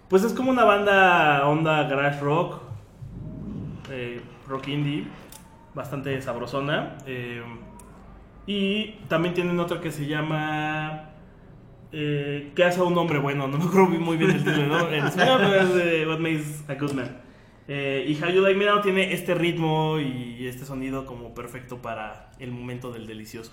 [0.08, 2.60] pues es como una banda onda garage rock,
[3.90, 5.06] eh, rock indie,
[5.74, 6.98] bastante sabrosona.
[7.06, 7.58] em,
[8.46, 11.05] y también tienen otra que se llama...
[11.92, 13.46] Eh, ¿Qué hace a un hombre bueno?
[13.48, 14.88] No me acuerdo muy bien el título, ¿no?
[14.90, 17.22] En español pero es de What Makes a Good Man.
[17.68, 21.82] Eh, y How You Like Me Now tiene este ritmo y este sonido como perfecto
[21.82, 23.52] para el momento del delicioso.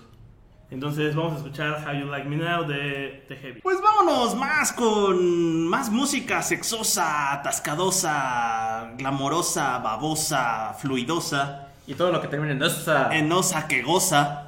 [0.70, 3.60] Entonces vamos a escuchar How You Like Me Now de, de Heavy.
[3.60, 12.28] Pues vámonos más con más música sexosa, atascadosa, glamorosa, babosa, fluidosa, Y todo lo que
[12.28, 13.14] termina en esa.
[13.16, 14.43] enosa que goza.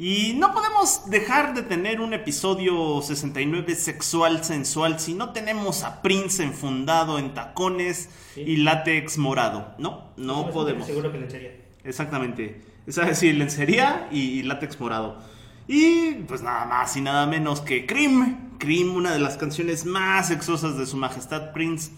[0.00, 6.02] Y no podemos dejar de tener un episodio 69 sexual sensual si no tenemos a
[6.02, 9.74] Prince enfundado en tacones y látex morado.
[9.76, 10.86] No, no podemos.
[10.86, 11.50] Seguro que le sería.
[11.82, 12.60] Exactamente.
[12.86, 15.18] Es decir, lencería y, y látex morado.
[15.66, 18.56] Y pues nada más y nada menos que Cream.
[18.58, 21.90] Cream, una de las canciones más sexosas de su majestad Prince.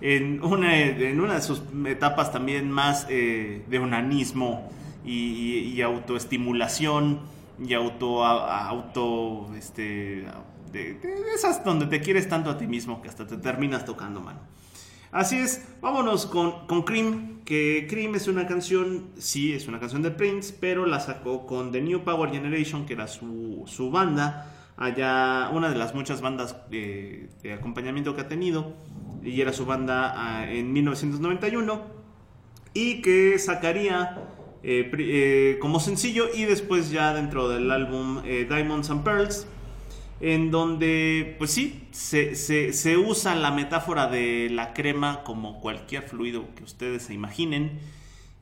[0.00, 4.70] En una, en una de sus etapas también más eh, de onanismo
[5.04, 7.20] y- y autoestimulación
[7.64, 10.24] y auto, auto este,
[11.34, 14.40] esas donde te quieres tanto a ti mismo que hasta te terminas tocando mano.
[15.12, 20.02] Así es, vámonos con, con Cream, que Cream es una canción, sí, es una canción
[20.02, 24.50] de Prince, pero la sacó con The New Power Generation, que era su, su banda,
[24.76, 28.72] allá, una de las muchas bandas de, de acompañamiento que ha tenido,
[29.22, 31.80] y era su banda ah, en 1991,
[32.72, 34.18] y que sacaría
[34.64, 39.46] eh, eh, como sencillo y después ya dentro del álbum eh, Diamonds and Pearls,
[40.20, 46.02] en donde, pues sí, se, se- se usa la metáfora de la crema como cualquier
[46.04, 47.78] fluido que ustedes se imaginen.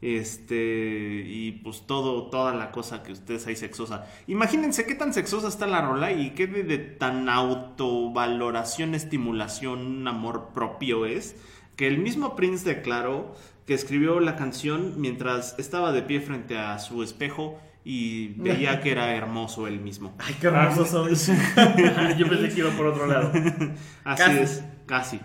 [0.00, 4.04] Este, y pues todo, toda la cosa que ustedes hay sexosa.
[4.26, 10.48] Imagínense qué tan sexosa está la rola y qué de, de tan autovaloración, estimulación, amor
[10.52, 11.37] propio es.
[11.76, 13.35] Que el mismo Prince declaró
[13.66, 18.92] que escribió la canción mientras estaba de pie frente a su espejo y veía que
[18.92, 20.14] era hermoso él mismo.
[20.18, 21.14] Ay, qué Ah, hermoso soy.
[22.18, 23.32] Yo pensé que iba por otro lado.
[24.04, 24.38] Así Casi.
[24.38, 25.20] es, casi.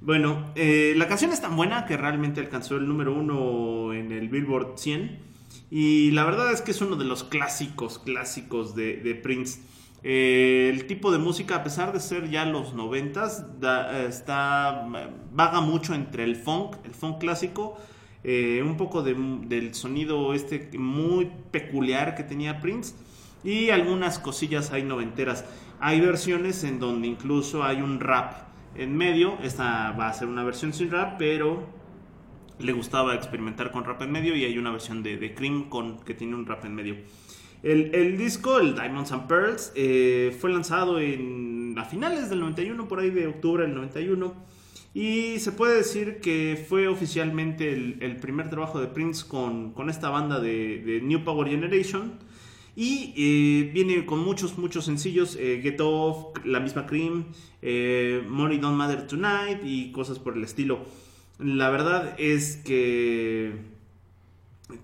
[0.00, 4.28] Bueno, eh, la canción es tan buena que realmente alcanzó el número uno en el
[4.28, 5.18] Billboard 100.
[5.70, 9.60] Y la verdad es que es uno de los clásicos, clásicos de, de Prince.
[10.02, 14.86] Eh, el tipo de música, a pesar de ser ya los noventas, da- está
[15.32, 17.76] vaga mucho entre el funk, el funk clásico,
[18.24, 19.14] eh, un poco de-
[19.46, 22.94] del sonido este muy peculiar que tenía Prince
[23.44, 25.44] y algunas cosillas hay noventeras.
[25.80, 28.34] Hay versiones en donde incluso hay un rap
[28.74, 29.38] en medio.
[29.42, 31.66] Esta va a ser una versión sin rap, pero
[32.58, 35.98] le gustaba experimentar con rap en medio y hay una versión de, de Cream con,
[36.00, 36.96] que tiene un rap en medio.
[37.62, 42.88] El, el disco, el Diamonds and Pearls, eh, fue lanzado en, a finales del 91,
[42.88, 44.34] por ahí de octubre del 91.
[44.92, 49.88] Y se puede decir que fue oficialmente el, el primer trabajo de Prince con, con
[49.88, 52.14] esta banda de, New Power Generation.
[52.76, 55.36] Y eh, viene con muchos, muchos sencillos.
[55.38, 57.26] eh, Get Off, la misma Cream,
[57.62, 60.80] eh, Money Don't Matter Tonight y cosas por el estilo.
[61.38, 63.52] La verdad es que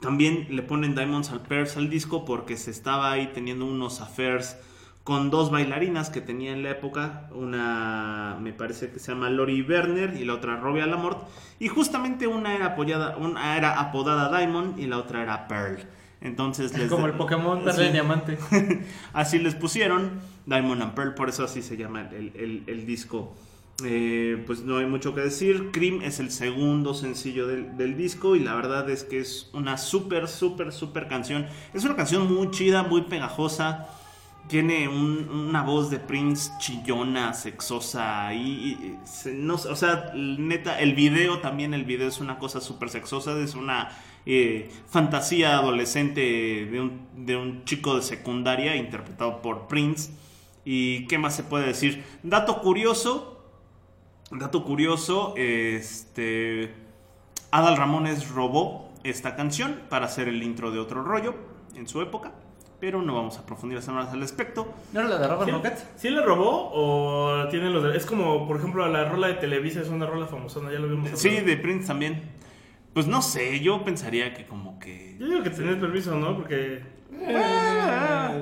[0.01, 4.57] también le ponen Diamonds al Pearls al disco porque se estaba ahí teniendo unos affairs
[5.05, 7.29] con dos bailarinas que tenía en la época.
[7.33, 11.29] Una me parece que se llama Lori Werner y la otra Robbie Alamort.
[11.61, 15.79] Y justamente una era, apoyada, una era apodada Diamond y la otra era Pearl.
[16.21, 17.89] Entonces les Como el Pokémon y Sí.
[17.93, 18.39] Diamante.
[19.13, 20.11] así les pusieron
[20.47, 23.37] Diamond and Pearl, por eso así se llama el, el- el disco.
[23.85, 25.71] Eh, pues no hay mucho que decir.
[25.73, 30.29] Cream es el segundo sencillo del, disco y la verdad es que es una súper,
[30.29, 31.47] súper, súper canción.
[31.75, 33.89] Es una canción muy chida, muy pegajosa.
[34.49, 38.97] Tiene un- una voz de Prince chillona, sexosa y,
[39.35, 43.55] no, o sea, neta, el video también, el video es una cosa súper sexosa, es
[43.55, 43.91] una
[44.25, 50.11] eh, fantasía adolescente de un, de un chico de secundaria interpretado por Prince.
[50.65, 52.05] ¿Y qué más se puede decir?
[52.23, 53.36] Dato curioso,
[54.31, 56.73] dato curioso, este,
[57.51, 61.35] Adal Ramones robó esta canción para hacer el intro de otro rollo
[61.77, 62.33] en su época,
[62.81, 64.67] pero no vamos a profundizar más al respecto.
[64.93, 65.79] ¿No era la de Robert ¿Sí, Rocket?
[65.97, 69.81] ¿Sí le robó o tienen los de- Es como, por ejemplo, la rola de Televisa
[69.81, 71.11] es una rola famosona, ya lo vimos.
[71.15, 71.47] Sí, hablado.
[71.47, 72.23] de Prince también.
[72.93, 75.17] Pues no sé, yo pensaría que como que...
[75.21, 76.35] Yo digo que tenés permiso, ¿no?
[76.35, 76.81] Porque...
[77.29, 78.39] Ah.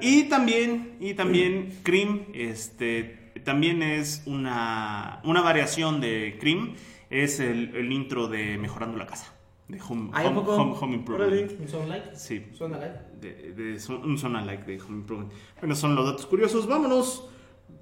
[0.00, 6.74] Y también, y también Cream, este, también es una, una variación de Cream,
[7.10, 9.32] es el, el intro de Mejorando la Casa,
[9.68, 10.56] de Home, ¿Hay un Home- poco?
[10.56, 11.60] Home- Home Improvement.
[11.60, 12.16] ¿Un son like?
[12.16, 12.98] Sí, ¿Suena like?
[13.20, 15.32] de, de- son- un son alike de Home Improvement.
[15.60, 16.66] Bueno, son los datos curiosos.
[16.66, 17.28] Vámonos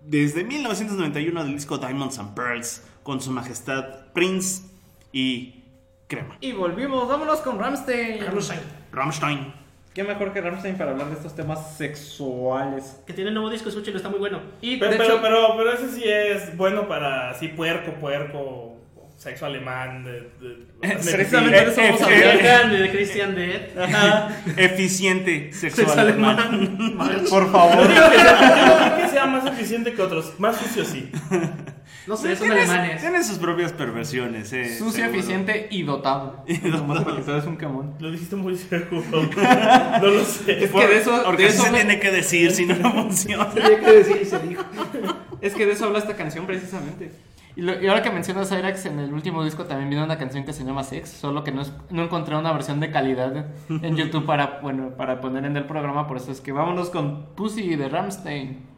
[0.05, 4.64] desde 1991 del disco Diamonds and Pearls con su majestad Prince
[5.12, 5.62] y
[6.09, 6.37] Crema.
[6.40, 8.22] Y volvimos, vámonos con Ramstein.
[8.27, 8.61] Rammstein.
[8.92, 9.62] Rammstein.
[9.94, 12.96] ¿Qué mejor que Ramstein para hablar de estos temas sexuales?
[13.07, 14.40] Que tiene un nuevo disco, escúchelo, está muy bueno.
[14.62, 18.78] Y Pero, de pero, hecho, pero, pero ese sí es bueno para así puerco, puerco,
[19.18, 20.02] sexo alemán.
[20.05, 20.66] De, de-
[21.12, 22.70] Precisamente de eso vamos a El hablar.
[22.70, 23.61] de Christian Dead.
[24.57, 26.38] Eficiente sexual Sexo alemán.
[26.38, 27.24] alemán.
[27.28, 27.87] Por favor.
[28.98, 31.11] que sea más eficiente que otros, más sucio sí.
[32.07, 33.01] No sé, son Tiene- alemanes.
[33.01, 34.53] Tiene sus propias perversiones.
[34.53, 35.19] Eh, Sucio, seguro.
[35.19, 36.45] eficiente y dotado.
[36.65, 37.95] Nomás porque sabes un camón.
[38.01, 39.03] Lo dijiste muy seguro.
[40.01, 40.65] No lo sé.
[40.65, 42.93] Es que de eso, Porque de eso se me- tiene que decir, si no, no
[43.05, 43.49] funciona.
[43.51, 44.62] Tenía que decir y se dijo.
[45.41, 47.12] Es que de eso habla esta canción precisamente.
[47.55, 50.17] Y, lo- y ahora que mencionas a Irax, en el último disco también viene una
[50.19, 53.47] canción que se llama Sex, solo que no, es- no encontré una versión de calidad
[53.69, 57.27] en YouTube para, bueno, para poner en el programa, por eso es que vámonos con
[57.37, 58.71] Pussy de Ramstein,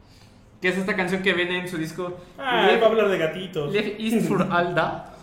[0.64, 3.18] que es esta canción que viene en su disco Ah, él va a hablar de
[3.18, 3.70] gatitos.
[3.70, 5.14] Live Ist für all da.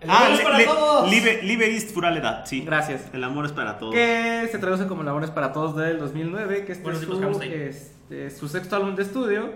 [0.00, 1.08] El Ah, amor es para todos.
[1.10, 2.62] Liebe, Liebe ist für alle da, sí.
[2.62, 3.02] Gracias.
[3.12, 3.94] El amor es para todos.
[3.94, 7.52] Que se traduce como Labores para Todos del 2009, que este Buenos es su, Rammstein.
[7.52, 9.50] este, su sexto álbum de estudio,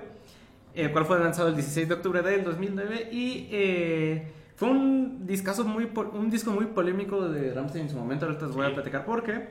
[0.76, 5.64] el cual fue lanzado el 16 de octubre del 2009 y eh, fue un discazo
[5.64, 9.04] muy un disco muy polémico de Rammstein en su momento, ahorita les voy a platicar
[9.04, 9.48] por qué.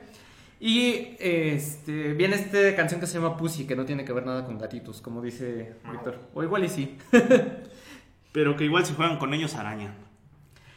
[0.58, 4.44] Y este, viene esta canción que se llama Pussy, que no tiene que ver nada
[4.44, 6.18] con gatitos, como dice Víctor.
[6.34, 6.96] O igual y sí.
[8.32, 9.94] Pero que igual si juegan con ellos arañan.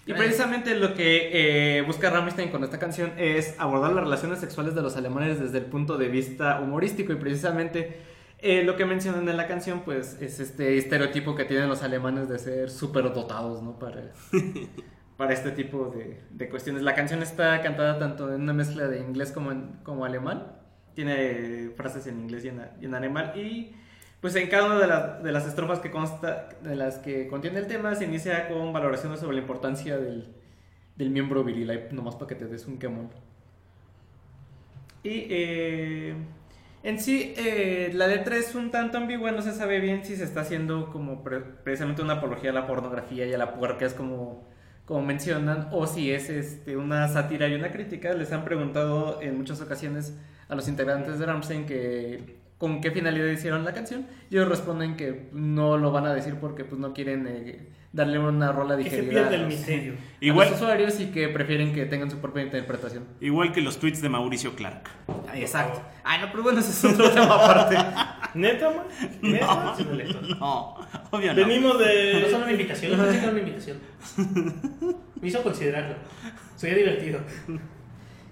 [0.05, 4.73] Y precisamente lo que eh, busca Rammstein con esta canción es abordar las relaciones sexuales
[4.73, 7.99] de los alemanes desde el punto de vista humorístico y precisamente
[8.39, 12.27] eh, lo que mencionan en la canción pues es este estereotipo que tienen los alemanes
[12.27, 13.77] de ser súper dotados, ¿no?
[13.77, 14.11] Para,
[15.19, 16.81] para este tipo de, de cuestiones.
[16.81, 20.53] La canción está cantada tanto en una mezcla de inglés como, en, como alemán.
[20.95, 22.47] Tiene frases en inglés y
[22.85, 23.73] en, alemán y
[24.21, 27.59] pues en cada una de, las- de las estrofas que consta, de las que contiene
[27.59, 30.33] el tema, se inicia con valoraciones sobre la importancia del,
[30.95, 33.09] del miembro viril, ahí nomás para que te des un quemón.
[35.03, 36.15] Y eh,
[36.83, 40.23] en sí, eh, la letra es un tanto ambigua, no se sabe bien si se
[40.23, 44.48] está haciendo como pre- precisamente una apología a la pornografía y a la puerca, como,
[44.89, 48.11] como mencionan, o si es este, una sátira y una crítica.
[48.13, 53.27] Les han preguntado en muchas ocasiones a los integrantes de Ramstein que con qué finalidad
[53.27, 57.27] hicieron la canción ellos responden que no lo van a decir porque pues no quieren
[57.27, 59.93] eh, darle una rola Que se digerida pierde a el los- misterio.
[59.93, 63.05] a Igual, los usuarios y que prefieren que tengan su propia interpretación.
[63.19, 64.89] igual que los tweets de Mauricio Clark.
[65.33, 65.81] Exacto.
[66.03, 67.77] Ay, no, pero bueno, ese es otro tema aparte.
[68.35, 68.83] ¿Neta, man?
[69.23, 69.73] ¿Neta?
[69.75, 70.39] Sí, boletos.
[70.39, 70.75] No,
[71.11, 71.47] obvio no.
[71.47, 72.27] Venimos No de...
[72.29, 73.77] son una invitación, que era una invitación.
[75.21, 75.95] Me hizo considerarlo.
[76.55, 77.19] Sería divertido.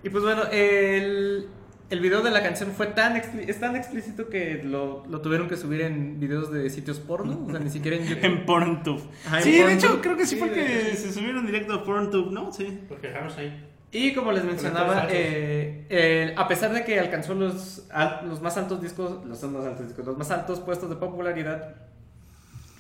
[0.04, 1.48] Y pues bueno, el,
[1.90, 5.48] el video de la canción fue tan expli- es tan explícito que lo, lo tuvieron
[5.48, 8.24] que subir en videos de sitios porno, o sea, ni siquiera en YouTube.
[8.26, 9.02] En PornTube.
[9.36, 12.32] En sí, de hecho, creo que sí, Sí, porque de se subieron directo a PornTube,
[12.32, 12.52] ¿no?
[12.52, 12.80] Sí.
[12.90, 13.66] Porque dejamos ahí.
[13.92, 17.88] Y como les mencionaba, eh, eh, a pesar de que alcanzó los,
[18.26, 21.76] los más altos discos, los más altos discos, los más altos puestos de popularidad,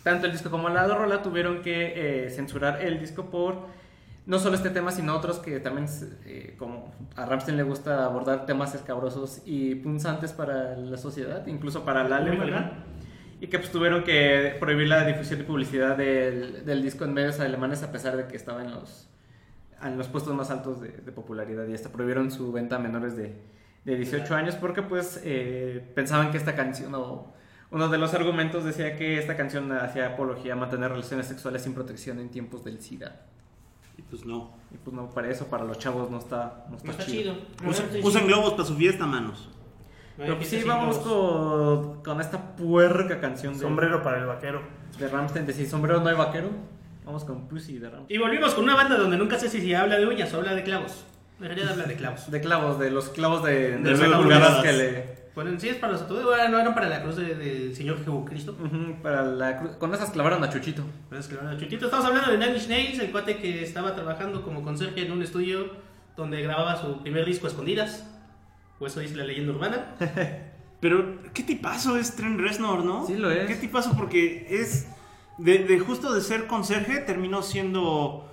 [0.04, 3.68] tanto el disco como la rola tuvieron que eh, censurar el disco por
[4.28, 5.88] no solo este tema, sino otros que también,
[6.26, 11.84] eh, como a Ramstein le gusta abordar temas escabrosos y punzantes para la sociedad, incluso
[11.86, 12.84] para la alemana.
[13.40, 17.40] Y que pues tuvieron que prohibir la difusión y publicidad del, del disco en medios
[17.40, 19.08] alemanes a pesar de que estaba en los,
[19.82, 23.16] en los puestos más altos de, de popularidad y hasta prohibieron su venta a menores
[23.16, 23.36] de,
[23.86, 27.34] de 18 años porque pues eh, pensaban que esta canción o
[27.72, 31.74] uno de los argumentos decía que esta canción hacía apología a mantener relaciones sexuales sin
[31.74, 33.22] protección en tiempos del SIDA.
[33.98, 34.52] Y pues no.
[34.72, 37.36] Y pues no, para eso, para los chavos no está, no está, No está chido.
[37.60, 38.20] chido.
[38.20, 39.50] No globos para su fiesta, manos.
[40.18, 44.62] Pero pues sí, vamos con, con esta puerca canción de, Sombrero para el vaquero.
[44.98, 46.50] de Rammstein de si sombrero no hay vaquero.
[47.06, 48.20] Vamos con Pussy de Rammstein.
[48.20, 50.56] Y volvimos con una banda donde nunca sé si se habla de uñas o habla
[50.56, 51.06] de clavos.
[51.40, 52.32] En realidad habla de clavos.
[52.32, 55.18] De clavos, de los clavos de, de, De pulgadas que le...
[55.36, 58.58] Bueno, sí es para los autores, no eran para la cruz de- del Señor Jesucristo.
[59.04, 60.82] Para la cruz- Con esas clavaron a Chuchito.
[61.10, 64.42] Pero es que, bueno, Chuchito, estamos hablando de Nine Nails, el cuate que estaba trabajando
[64.42, 65.70] como conserje en un estudio
[66.16, 68.04] donde grababa su primer disco a escondidas.
[68.80, 69.96] O eso dice la leyenda urbana.
[70.80, 73.06] Pero, ¿qué tipazo es Trent Reznor, no?
[73.06, 73.46] Sí, lo es.
[73.48, 73.96] ¿Qué tipazo?
[73.96, 74.88] Porque es.
[75.38, 78.28] De, de justo de ser conserje, terminó siendo.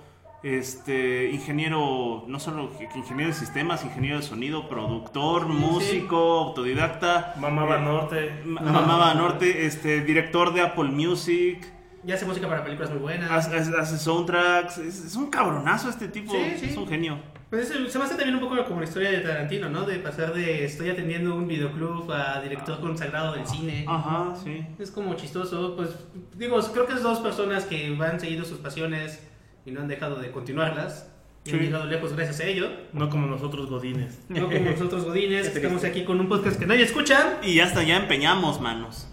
[0.45, 1.31] Este.
[1.31, 2.23] Ingeniero.
[2.27, 7.33] No solo ingeniero de sistemas, ingeniero de sonido, productor, músico, autodidacta.
[7.39, 8.41] Mamaba eh, Norte.
[8.45, 10.01] ma- Mamaba Norte, este.
[10.01, 11.65] Director de Apple Music.
[12.03, 13.31] Ya hace música para películas muy buenas.
[13.31, 14.77] Hace, soundtracks.
[14.77, 16.31] Es, es un cabronazo este tipo.
[16.31, 16.65] Sí, sí.
[16.67, 17.17] Es un genio.
[17.49, 19.81] Pues es- se me hace también un poco como la historia de Tarantino, ¿no?
[19.85, 23.85] De pasar de estoy atendiendo un videoclub a director consagrado del cine.
[23.87, 24.63] Ajá, sí.
[24.77, 25.89] Es como chistoso, pues
[26.35, 29.27] digo, creo que es dos personas que han seguido sus pasiones
[29.65, 31.11] y no han dejado de continuarlas.
[31.45, 31.65] Y han Sí.
[31.65, 32.69] llegado lejos gracias a ello.
[32.93, 34.19] No como nosotros godines.
[34.29, 37.39] No como nosotros godines, estamos aquí con un podcast que nadie escucha.
[37.43, 39.07] Y hasta ya empeñamos, manos.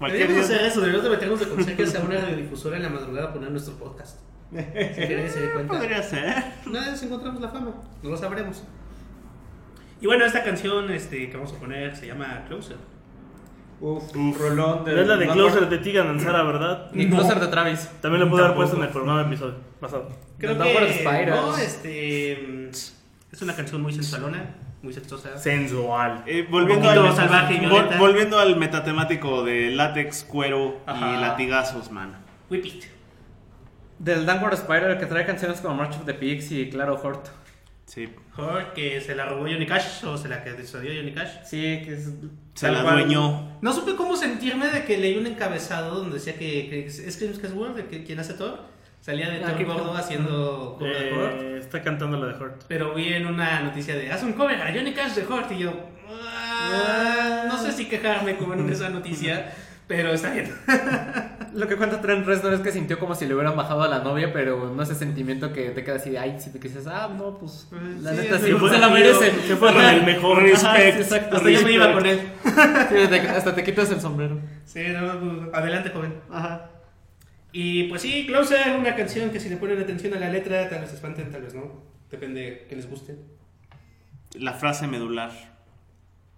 [0.00, 3.32] Deberíamos hacer eso, deberíamos de meternos de consejeros a una radiodifusora en la madrugada a
[3.32, 4.18] poner nuestro podcast.
[4.50, 5.78] Si que nadie se dé cuenta.
[5.78, 6.44] Podría ser.
[6.66, 8.64] Una vez encontramos la fama, no lo sabremos.
[10.00, 12.76] Y bueno, esta canción este, que vamos a poner se llama Closer.
[13.84, 16.90] Uf, rolón No es la de Closer de Tigan Ansara, ¿verdad?
[16.92, 17.90] Ni Closer de Travis.
[18.00, 20.08] También lo pude haber puesto en el programa episodio pasado.
[20.38, 22.68] Creo The que no, este, mm,
[23.32, 25.36] es una canción muy sensualona, muy sexosa.
[25.36, 26.22] Sensual.
[26.26, 31.16] Eh, volviendo, al, salvaje y vol- volviendo al metatemático de látex, cuero Ajá.
[31.16, 32.14] y latigazos, man.
[32.50, 32.84] Whip It.
[33.98, 37.28] Del Downward Spiral que trae canciones como March of the Pigs y Claro Hort.
[37.86, 38.08] Sí.
[38.38, 40.64] Hurt, que se la robó Johnny Cash o se la que dio
[40.96, 41.30] Johnny Cash.
[41.44, 42.10] Sí, que es.
[42.54, 43.00] Se la cual.
[43.00, 43.58] dueñó.
[43.60, 47.38] No supe cómo sentirme de que leí un encabezado donde decía que, que es Chris
[47.42, 48.60] Hemsworth, de que quien hace Thor,
[49.00, 51.56] salía de Ah, gordo haciendo cover de.
[51.56, 52.64] Eh, está cantando la de Hurt.
[52.68, 55.58] Pero vi en una noticia de haz un cover a Johnny Cash de Hurt y
[55.58, 55.72] yo
[56.08, 59.52] "Ah, no sé si quejarme con esa noticia,
[59.92, 60.50] pero está bien.
[61.54, 63.98] Lo que cuenta Trent Reznor es que sintió como si le hubieran bajado a la
[63.98, 67.10] novia, pero no ese sentimiento que te queda así de ay, si te dices, ah,
[67.14, 67.68] no, pues
[68.00, 69.30] la Sí, neta es sí, muy se la merece.
[69.46, 70.96] Se fue con el mejor Ajá, respect.
[70.96, 71.36] sí, exacto.
[71.36, 72.20] Hasta yo me iba con él.
[72.44, 74.40] Sí, te- hasta te quitas el sombrero.
[74.64, 76.14] Sí, no, pues, adelante, joven.
[76.30, 76.70] Ajá.
[77.52, 80.80] Y pues sí, Closer, una canción que si le ponen atención a la letra, tal
[80.80, 81.82] vez se espanten, tal vez no.
[82.10, 83.16] Depende que les guste.
[84.38, 85.51] La frase medular.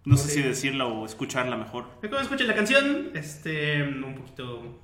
[0.04, 1.84] No sé si decirla o escucharla mejor.
[2.00, 4.80] Cuando escuchen la canción, este, un poquito...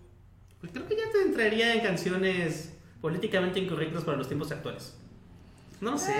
[0.60, 4.96] Pues creo que ya te entraría en canciones políticamente incorrectas para los tiempos actuales.
[5.80, 6.14] No sé.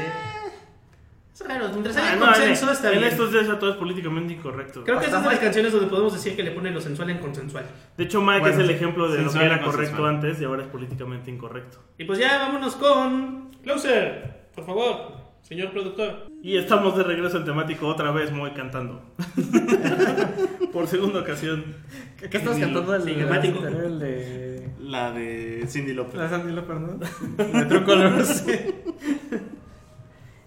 [1.35, 3.11] Es raro, mientras haya Ah, no, consenso en, está en bien.
[3.11, 4.85] estos días ya todo es políticamente incorrecto.
[4.85, 7.19] Creo que estas son las canciones donde podemos decir que le ponen lo sensual en
[7.19, 7.67] consensual.
[7.97, 10.15] De hecho, Mike Bueno, es el ejemplo de lo que sensual era y correcto consensual.
[10.15, 11.79] antes y ahora es políticamente incorrecto.
[11.99, 16.30] Y pues ya vámonos con Closer, por favor, señor productor.
[16.43, 19.03] Y estamos de regreso en temático otra vez, muy cantando.
[20.73, 21.77] Por segunda ocasión.
[22.19, 22.95] ¿Qué, qué estás cantando?
[22.95, 23.67] El, sí, el, temático.
[23.67, 24.71] el de.
[24.81, 26.31] La de Cindy La López.
[26.31, 26.95] Sandy Lauper, ¿no?
[27.59, 28.45] De True Colors.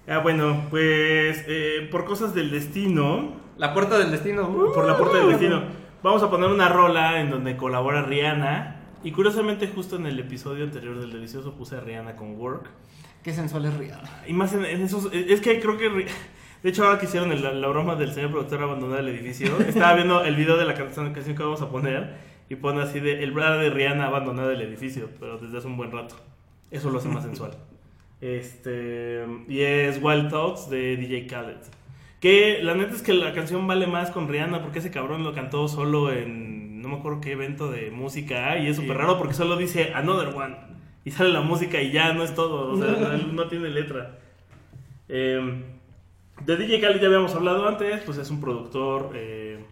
[0.08, 4.50] Ah, bueno, pues eh, por cosas del destino, La puerta del destino.
[4.50, 4.74] Uh.
[4.74, 5.64] por la puerta del destino,
[6.02, 8.82] vamos a poner una rola en donde colabora Rihanna.
[9.04, 12.70] Y curiosamente, justo en el episodio anterior del Delicioso puse a Rihanna con Work.
[13.24, 14.24] Qué sensual es Rihanna.
[14.28, 15.10] Y más en, en esos.
[15.14, 15.90] Es que creo que.
[15.90, 19.94] De hecho, ahora que hicieron el- la, broma del señor productor abandonado el edificio, estaba
[19.96, 22.16] viendo el video de la canción, canción que vamos a poner
[22.50, 25.78] y pone así de el brother de Rihanna abandonado el edificio, pero desde hace un
[25.78, 26.16] buen rato.
[26.72, 27.52] Eso lo hace más sensual.
[28.22, 31.58] Este, y es Wild Thoughts de DJ Khaled.
[32.22, 35.34] Que la neta es que la canción vale más con Rihanna porque ese cabrón lo
[35.34, 39.18] cantó solo en no me acuerdo qué evento de música hay, y es súper raro
[39.18, 40.56] porque solo dice Another One
[41.06, 44.20] y sale la música y ya no es todo, o sea, él no tiene letra.
[45.10, 45.64] Eh,
[46.46, 49.64] de DJ Khaled ya habíamos hablado antes, pues es un productor, eh,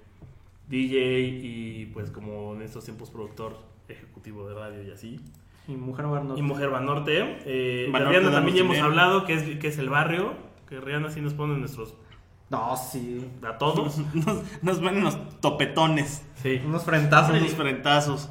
[0.67, 3.57] DJ y pues como en estos tiempos productor
[3.87, 5.19] ejecutivo de radio y así.
[5.67, 6.37] Y Mujer Barno.
[6.37, 7.39] Y Mujer Banorte.
[7.45, 8.91] Eh, de Banorte Rihanna también ya hemos dinero.
[8.91, 10.33] hablado, que es, que es el barrio,
[10.67, 11.95] que Rihanna sí nos pone nuestros...
[12.49, 13.25] No, sí.
[13.47, 13.97] a todos.
[14.13, 16.61] Nos, nos ven unos topetones, Sí.
[16.65, 17.37] Unos frentazos.
[17.37, 18.29] unos frentazos.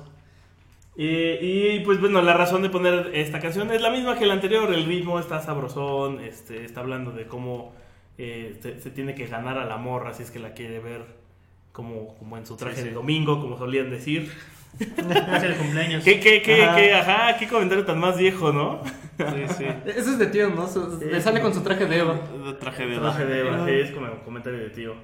[1.03, 4.35] Eh, y pues bueno, la razón de poner esta canción es la misma que la
[4.35, 4.71] anterior.
[4.75, 7.75] El ritmo está sabrosón, este, está hablando de cómo
[8.19, 11.07] eh, se, se tiene que ganar a la morra si es que la quiere ver
[11.73, 12.89] como, como en su traje Sí, sí.
[12.89, 14.31] de domingo, como solían decir.
[14.79, 16.05] Es el cumpleaños.
[16.05, 16.77] ¿Qué, qué, qué, Ajá.
[16.77, 18.83] qué, ajá, qué comentario tan más viejo, ¿no?
[19.17, 19.65] Sí, sí.
[19.87, 20.69] Ese es de tío, ¿no?
[20.69, 22.21] Su- Le sale con su traje de Eva.
[22.61, 24.95] Traje de Traje de Eva, sí, es como un comentario de tío.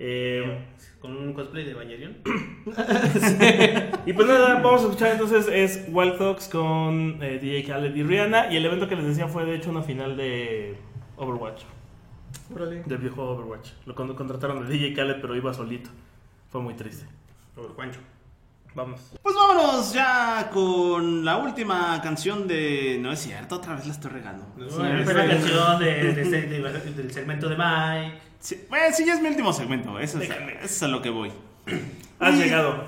[0.00, 0.58] Eh,
[1.00, 2.16] Con un cosplay de Evangelion.
[4.06, 8.02] Y pues nada, vamos a escuchar entonces es Wild Thoughts con eh, DJ Khaled y
[8.02, 8.52] Rihanna.
[8.52, 10.76] Y el evento que les decía fue de hecho una final de
[11.16, 11.62] Overwatch,
[12.54, 12.82] Órale.
[12.84, 13.70] del viejo Overwatch.
[13.86, 15.90] Lo con- contrataron de DJ Khaled, pero iba solito.
[16.50, 17.06] Fue muy triste.
[17.54, 18.00] Por Juancho.
[18.78, 19.00] Vamos.
[19.24, 22.96] Pues vámonos ya con la última canción de...
[23.00, 24.46] No es cierto, otra vez la estoy regando.
[24.56, 28.18] No, Sí, es la canción de, de de- del segmento de Mike.
[28.38, 29.98] Sí, bueno, sí, ya es mi último segmento.
[29.98, 31.32] Eso es, eso es a lo que voy.
[32.20, 32.84] Has Y- llegado.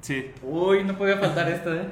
[0.00, 0.30] Sí.
[0.42, 1.88] Uy, no podía faltar esto, ¿eh?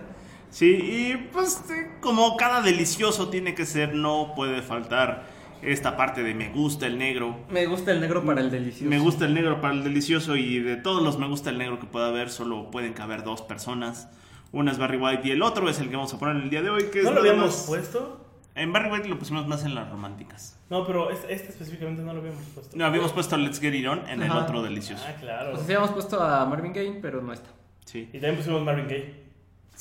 [0.51, 1.63] Sí, y pues
[2.01, 5.25] como cada delicioso tiene que ser, no puede faltar
[5.63, 7.37] esta parte de me gusta el negro.
[7.51, 8.89] Me gusta el negro para el delicioso.
[8.91, 11.79] Me gusta el negro para el delicioso y de todos los me gusta el negro
[11.79, 14.09] que pueda haber, solo pueden caber dos personas.
[14.53, 16.61] Una es Barry White y el otro es el que vamos a poner el día
[16.63, 18.19] de hoy, que es ¿No lo habíamos más- puesto?
[18.55, 20.59] En Barry White lo pusimos más en las románticas.
[20.69, 22.77] No, pero este, este específicamente no lo habíamos puesto.
[22.77, 24.41] No, habíamos puesto Let's Get It On en el Ajá.
[24.45, 25.03] otro delicioso.
[25.09, 25.53] Ah, claro.
[25.53, 27.49] O sea, habíamos puesto a Marvin Gaye, pero no está.
[27.87, 28.01] Sí.
[28.13, 29.22] Y también pusimos Marvin Gaye.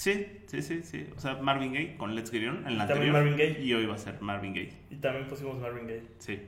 [0.02, 1.06] Sí, sí, sí, sí.
[1.16, 3.14] O sea, Marvin Gaye con Let's Get It On en la También anterior.
[3.14, 3.64] Marvin Gaye.
[3.64, 4.74] Y hoy va a ser Marvin Gaye.
[4.90, 6.04] Y también pusimos Marvin Gaye.
[6.18, 6.40] Sí.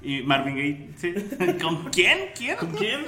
[0.00, 1.14] Y Marvin Gaye, sí.
[1.62, 2.30] ¿Con quién?
[2.34, 2.56] ¿Quién?
[2.56, 3.04] ¿Con quién?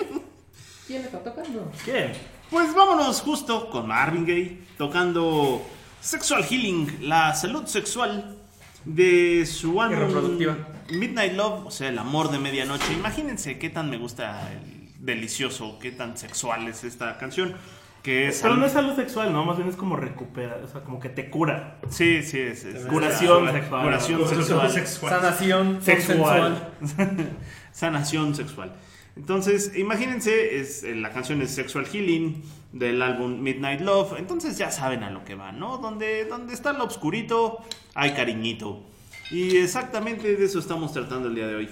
[0.87, 1.73] ¿Quién le está tocando?
[1.87, 2.13] ¿Quién?
[2.51, 5.67] Pues vámonos justo con Marvin Gaye tocando
[6.03, 8.37] Sexual Healing, la salud sexual
[8.85, 10.69] de su álbum reproductiva.
[10.91, 12.93] Midnight Love, o sea, el amor de medianoche.
[12.93, 17.57] Imagínense qué tan me gusta el delicioso, qué tan sexual es esta canción.
[18.03, 19.45] Que es Pero al- no es salud sexual, ¿no?
[19.45, 21.79] Más bien es como recuperar, o sea, como que te cura.
[21.91, 23.83] Sí, sí, es, es- Curación sexual.
[23.85, 24.71] Curación sexual.
[25.11, 26.69] Sanación Sexual.
[27.73, 28.73] Sanación sexual.
[29.17, 32.41] Entonces, imagínense, es, eh, la canción es Sexual Healing
[32.73, 34.15] del álbum Midnight Love.
[34.19, 35.79] Entonces ya saben a lo que va, ¿no?
[35.79, 37.59] Donde, donde está lo oscurito,
[37.95, 38.85] hay cariñito.
[39.31, 41.69] Y exactamente de eso estamos tratando el día de hoy.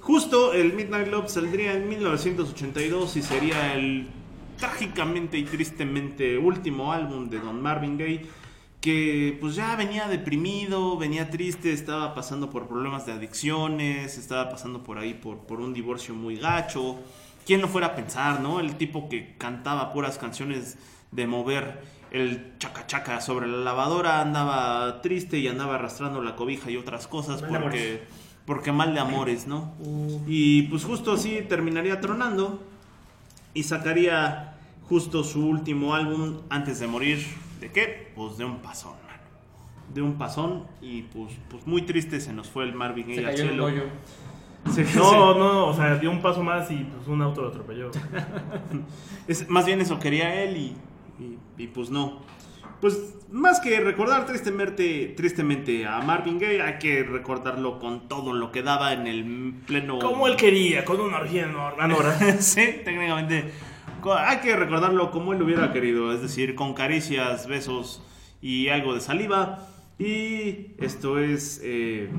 [0.00, 4.06] Justo el Midnight Love saldría en 1982 y sería el
[4.60, 8.26] trágicamente y tristemente último álbum de Don Marvin Gaye
[8.80, 14.82] que pues ya venía deprimido, venía triste, estaba pasando por problemas de adicciones, estaba pasando
[14.82, 16.96] por ahí por, por un divorcio muy gacho.
[17.44, 18.58] ¿Quién no fuera a pensar, no?
[18.58, 20.78] El tipo que cantaba puras canciones
[21.10, 26.70] de mover el chaca chaca sobre la lavadora andaba triste y andaba arrastrando la cobija
[26.70, 28.02] y otras cosas Mal porque,
[28.46, 29.74] porque mal de amores, ¿no?
[30.26, 32.62] Y pues justo así terminaría tronando
[33.54, 34.54] y sacaría
[34.88, 37.24] justo su último álbum antes de morir.
[37.60, 38.12] ¿De qué?
[38.16, 39.22] Pues de un pasón, mano.
[39.94, 43.26] De un pasón y pues, pues muy triste se nos fue el Marvin Se Gaye
[43.26, 43.64] al cayó cielo.
[43.66, 43.82] hoyo.
[44.74, 47.90] Se- No, no, o sea, dio un paso más y pues un auto lo atropelló.
[49.28, 50.76] Es, más bien eso quería él y,
[51.22, 52.18] y- y, pues no.
[52.80, 58.50] Pues más que recordar tristemente, tristemente a Marvin Gaye, hay que recordarlo con todo lo
[58.50, 59.98] que daba en el pleno...
[59.98, 61.94] Como él quería, con una orgía enorme.
[62.40, 63.52] Sí, técnicamente.
[64.16, 68.02] Hay que recordarlo como él hubiera querido, es decir, con caricias, besos
[68.40, 69.66] y algo de saliva.
[69.98, 72.10] Y esto es eh,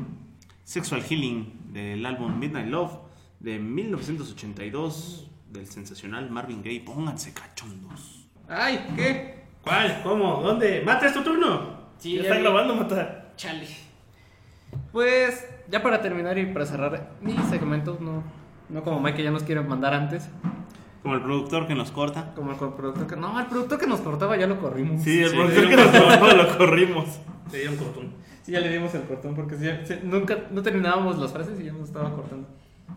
[0.64, 3.00] Sexual Healing del álbum Midnight Love
[3.40, 6.82] de 1982 del sensacional Marvin Gaye.
[6.82, 8.28] Pónganse cachondos.
[8.48, 9.41] Ay, ¿qué?
[9.64, 10.02] ¿Cuál?
[10.04, 10.42] ¿Cómo?
[10.42, 10.82] ¿Dónde?
[10.86, 11.80] ¡Mata, es tu turno!
[11.98, 12.42] Sí, ya está vi.
[12.42, 13.32] grabando, Mata.
[13.36, 13.68] Chale.
[14.92, 18.24] Pues, ya para terminar y para cerrar mi segmento, no,
[18.70, 20.30] no como Mike que ya nos quiere mandar antes,
[21.04, 22.34] Como el productor que nos corta.
[22.36, 23.16] como el productor que...
[23.16, 25.02] No, el productor que nos cortaba ya lo corrimos.
[25.04, 27.20] Sí, el Sí, productor que nos cortó lo corrimos.
[27.52, 28.14] Le dieron cortón.
[28.44, 31.66] Sí, ya le dimos el cortón porque sí, sí, nunca, no terminábamos las frases y
[31.66, 32.48] ya nos estaba cortando.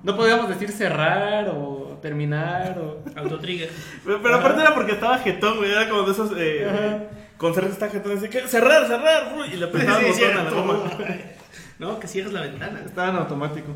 [0.02, 3.02] No podíamos decir cerrar o terminar o...
[3.16, 3.70] Autotrigger.
[4.04, 5.70] Pero, pero aparte era porque estaba jetón, güey.
[5.70, 6.30] Era como de esos.
[6.36, 8.18] Eh, concertos está jetón.
[8.20, 9.34] Decía que cerrar, cerrar.
[9.38, 10.90] uy, Y le apretaba el Sí, botón a la goma.
[11.78, 12.82] No, que cierres la ventana.
[12.84, 13.72] Estaba en automático.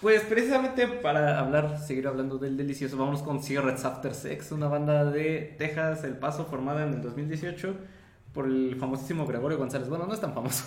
[0.00, 5.04] Pues precisamente para hablar, seguir hablando del delicioso, vamos con Cigarettes After Sex, una banda
[5.04, 7.76] de Texas, El Paso, formada en el 2018
[8.34, 9.88] por el famosísimo Gregorio González.
[9.88, 10.64] Bueno, no es tan famoso.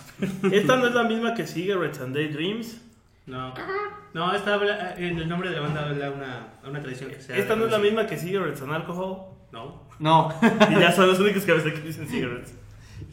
[0.50, 2.80] Esta no es la misma que Cigarettes and Daydreams.
[3.28, 3.54] No.
[4.14, 7.38] No, esta habla, en el nombre de la banda habla una, una tradición que se
[7.40, 9.34] Esta no es la misma que Cigarettes and Alcohol.
[9.52, 9.84] No.
[10.00, 10.34] No,
[10.72, 12.54] Y ya son los únicos que a veces que dicen Cigarettes.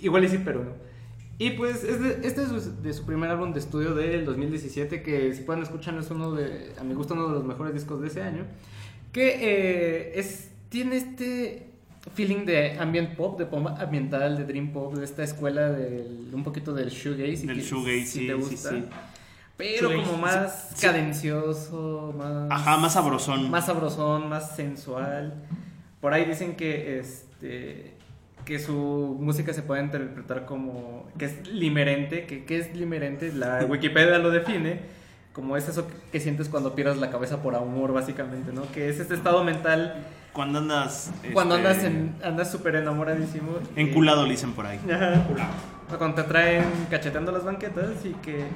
[0.01, 0.71] igual y sí, pero no.
[1.39, 5.03] Y pues es de- este es su- de su primer álbum de estudio del 2017,
[5.03, 8.01] que si pueden escuchar es uno de, a mi gusto, uno de los mejores discos
[8.01, 8.45] de ese año.
[9.13, 11.69] Que eh, es, tiene este
[12.15, 16.45] feeling de ambient pop, de pop ambiental, de dream pop, de esta escuela del, un
[16.45, 17.37] poquito del shoegaze.
[17.39, 18.71] si Del que- shoegaze, si sí, te sí, gusta.
[18.71, 18.85] sí.
[19.57, 20.11] Pero Shoegaze.
[20.11, 20.87] como más Sí.
[20.87, 22.51] cadencioso, más...
[22.51, 23.51] Ajá, más sabrosón.
[23.51, 25.35] Más sabrosón, más sensual.
[26.01, 27.97] Por ahí dicen que este
[28.45, 33.65] que su música se puede interpretar como que es limerente, que, que es limerente, la
[33.69, 34.81] Wikipedia lo define
[35.33, 38.63] como es eso que, que sientes cuando pierdes la cabeza por amor básicamente, ¿no?
[38.73, 39.95] Que es este estado mental
[40.33, 41.13] Cuando andas.
[41.33, 43.59] cuando este, andas en andas súper enamoradísimo.
[43.77, 44.81] Enculado, le dicen por ahí.
[44.93, 45.25] Ajá.
[45.82, 48.49] O Cuando te traen cacheteando las banquetas y que este,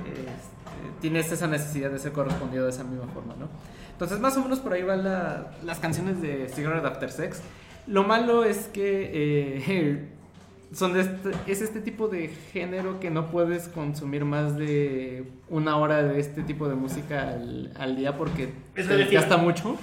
[1.01, 3.49] tienes esa necesidad de ser correspondido de esa misma forma, ¿no?
[3.93, 7.41] Entonces, más o menos por ahí van la- las canciones de Cigarette After Sex.
[7.87, 10.09] Lo malo es que eh,
[10.72, 15.77] son de este- es este tipo de género que no puedes consumir más de una
[15.77, 19.77] hora de este tipo de música al, al día porque Es te gasta mucho.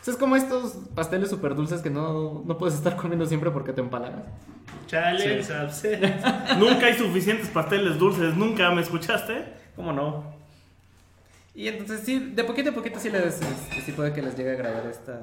[0.00, 3.50] O sea, es como estos pasteles súper dulces que no, no puedes estar comiendo siempre
[3.50, 4.22] porque te empalagas.
[4.86, 5.52] Challenge, Sí.
[5.64, 6.24] upset.
[6.58, 8.36] Nunca hay suficientes pasteles dulces.
[8.36, 9.44] Nunca me escuchaste.
[9.76, 10.24] ¿Cómo no?
[11.54, 13.40] Y entonces sí, de poquito a poquito sí les
[13.84, 15.20] sí puede que les llegue a agradar esta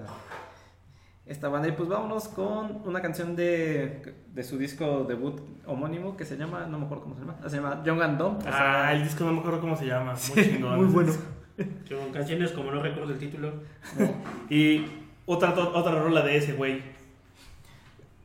[1.25, 6.23] esta banda y pues vámonos con una canción de, de su disco debut homónimo que
[6.25, 8.41] se llama, no me acuerdo cómo se llama, se llama Young and Dumb.
[8.43, 10.13] sea, Ah, el disco no me acuerdo cómo se llama.
[10.35, 10.75] Muy chingón.
[10.75, 11.13] muy bueno.
[11.89, 13.53] Con canciones como no recuerdo el título.
[14.49, 14.85] Y
[15.25, 16.81] otra, otra rola de ese, güey.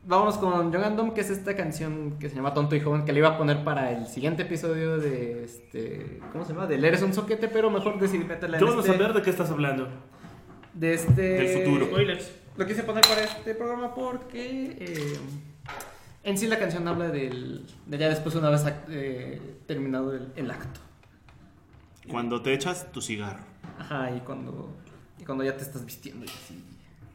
[0.03, 3.05] Vámonos con Young and Dumb, que es esta canción que se llama Tonto y Joven,
[3.05, 6.65] que le iba a poner para el siguiente episodio de este, ¿cómo se llama?
[6.65, 9.29] Del Eres un soquete, pero mejor decidí meterla en Yo no este, saber de qué
[9.29, 9.87] estás hablando.
[10.73, 11.85] de este Del futuro.
[11.85, 12.31] Spoilers.
[12.57, 15.17] Lo quise poner para este programa porque eh,
[16.23, 20.29] en sí la canción habla del, de ya después una vez act- eh, terminado el,
[20.35, 20.79] el acto.
[22.09, 23.43] Cuando te echas tu cigarro.
[23.79, 24.75] Ajá, y cuando,
[25.19, 26.63] y cuando ya te estás vistiendo y así.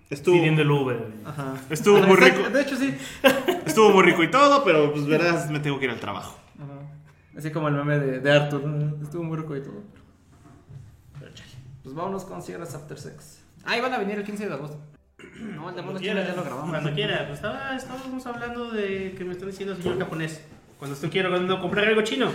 [0.08, 1.12] Estuvo, Pidiendo el Uber.
[1.24, 1.54] Ajá.
[1.68, 2.48] Estuvo Ajá, muy rico.
[2.48, 2.96] De hecho, sí.
[3.66, 6.38] estuvo muy rico y todo, pero pues verás, me tengo que ir al trabajo.
[6.58, 6.86] Ajá.
[7.36, 8.62] Así como el meme de, de Arthur.
[9.02, 9.82] Estuvo muy rico y todo.
[11.18, 11.50] Pero chale.
[11.82, 13.42] Pues vámonos con Cigarettes After Sex.
[13.64, 14.78] Ah, iban a venir el 15 de agosto.
[15.36, 16.70] No, el de Cuando Monos quiera, Chinos ya lo grabamos.
[16.70, 17.26] Cuando quiera.
[17.26, 20.40] Pues estaba, estábamos hablando de que me están diciendo señor japonés.
[20.78, 22.30] Cuando estoy quiero cuando comprar algo chino.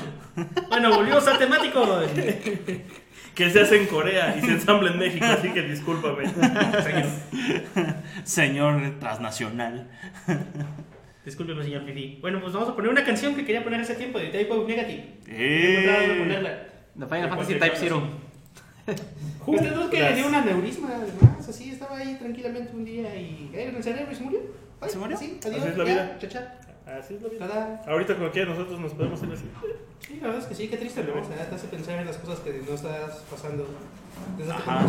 [0.69, 2.01] Bueno, volvimos al temático.
[3.35, 6.27] Que se hace en Corea y se ensambla en México, así que discúlpame.
[6.83, 7.05] Señor.
[8.23, 9.87] Señor transnacional.
[11.23, 12.17] Discúlpeme, señor Fifi.
[12.19, 14.67] Bueno, pues vamos a poner una canción que quería poner hace tiempo de Type of
[14.67, 15.17] Negative.
[15.27, 16.15] Eh.
[16.19, 16.63] Ponerla.
[16.99, 18.03] The Final Fantasy Type Zero.
[19.39, 21.47] Justo es que le dio un aneurisma, además.
[21.47, 23.49] Así estaba ahí tranquilamente un día y.
[23.53, 24.39] Eh, en el cerebro y se murió.
[24.81, 25.15] Ay, ¿Se murió?
[25.17, 25.65] Sí, Así adiós.
[25.67, 26.17] es la ya, vida.
[26.19, 26.57] cha, cha.
[26.99, 27.47] Así es la vida.
[27.47, 27.81] Tada.
[27.87, 29.45] Ahorita cualquiera de nosotros nos podemos hacer así.
[29.99, 31.21] Sí, la verdad es que sí, qué triste, ¿no?
[31.21, 33.67] O sea, te hace pensar en las cosas que no estás pasando.
[34.49, 34.85] Ajá.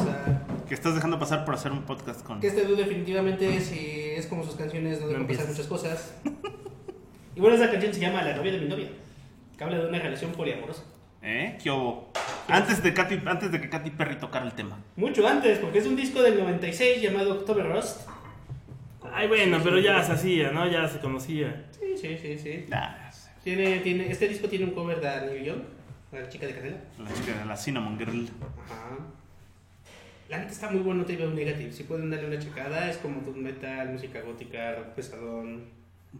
[0.68, 2.40] Que estás dejando pasar por hacer un podcast con.
[2.40, 5.48] que este dude definitivamente si es como sus canciones no No empieces.
[5.48, 6.14] muchas cosas.
[7.34, 8.88] Y bueno, esa canción se llama La novia de mi novia,
[9.56, 10.82] que habla de una relación poliamorosa.
[11.22, 11.56] ¿Eh?
[11.62, 12.10] ¿Qué hubo?
[12.46, 14.78] Antes de, Katy, antes de que Katy Perry tocara el tema.
[14.96, 18.02] Mucho antes, porque es un disco del 96 llamado October Rust.
[19.12, 20.70] Ay, bueno, pero ya se hacía, ¿no?
[20.70, 21.64] Ya se conocía.
[21.72, 22.66] Sí, sí, sí, sí.
[23.42, 25.62] Tiene, tiene, este disco tiene un cover de New Young,
[26.12, 26.76] la chica de Canela.
[26.98, 28.28] la chica de la Cinnamon Girl.
[28.64, 28.98] Ajá.
[30.28, 31.72] La neta está muy bueno, te un Negative.
[31.72, 35.64] Si pueden darle una checada, es como doom metal, música gótica, rock pesadón,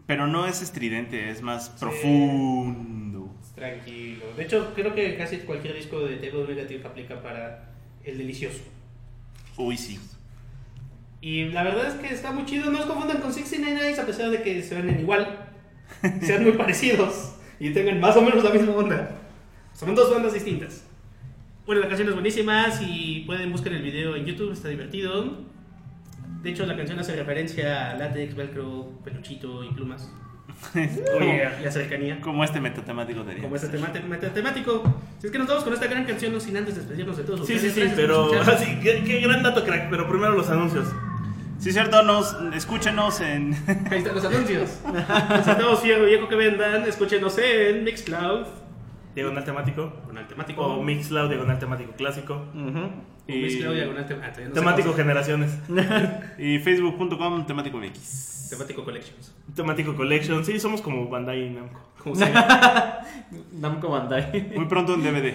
[0.05, 1.71] Pero no es estridente, es más Sí.
[1.79, 3.33] profundo.
[3.55, 4.25] tranquilo.
[4.35, 7.69] De hecho, creo que casi cualquier disco de Table Negative aplica para
[8.03, 8.61] el delicioso.
[9.57, 9.99] Uy, sí.
[11.23, 12.69] Y la verdad es que está muy chido.
[12.69, 15.47] No os confundan con 69 Eyes a pesar de que se ven igual,
[16.21, 19.09] sean muy parecidos y tengan más o menos la misma onda.
[19.71, 20.83] Son dos bandas distintas.
[21.65, 22.69] Bueno, la canción es buenísima.
[22.71, 25.45] Si pueden, buscar el video en YouTube, está divertido.
[26.41, 30.11] De hecho, la canción hace referencia a látex, velcro, peluchito y plumas.
[30.75, 32.19] Oye, la cercanía.
[32.19, 34.83] Como este metatemático de Como este tema temático.
[35.19, 37.47] Si es que nos vamos con esta gran canción, no sin antes despedirnos de todos
[37.47, 39.89] Sí, sí, sí, pero así, qué, qué gran dato, crack.
[39.89, 40.89] Pero primero los anuncios.
[41.63, 43.53] Sí, cierto, nos, escúchenos en...
[43.89, 44.81] Ahí están los anuncios.
[45.29, 46.83] Necesitamos fierro viejo que vendan.
[46.83, 48.47] Escúchenos en Mixcloud.
[49.15, 49.93] Diagonal temático.
[50.13, 50.61] El temático.
[50.61, 52.47] O Mixcloud, diagonal temático clásico.
[53.27, 55.57] y, Mixcloud diagonal tem- ah, no Temático generaciones.
[56.37, 58.47] y facebook.com temático MX.
[58.49, 59.33] Temático Collections.
[59.55, 60.43] Temático Collection.
[60.43, 61.79] Sí, somos como Bandai Namco.
[62.03, 62.99] Como sea.
[63.53, 64.51] Namco Bandai.
[64.53, 65.33] Muy pronto en DVD.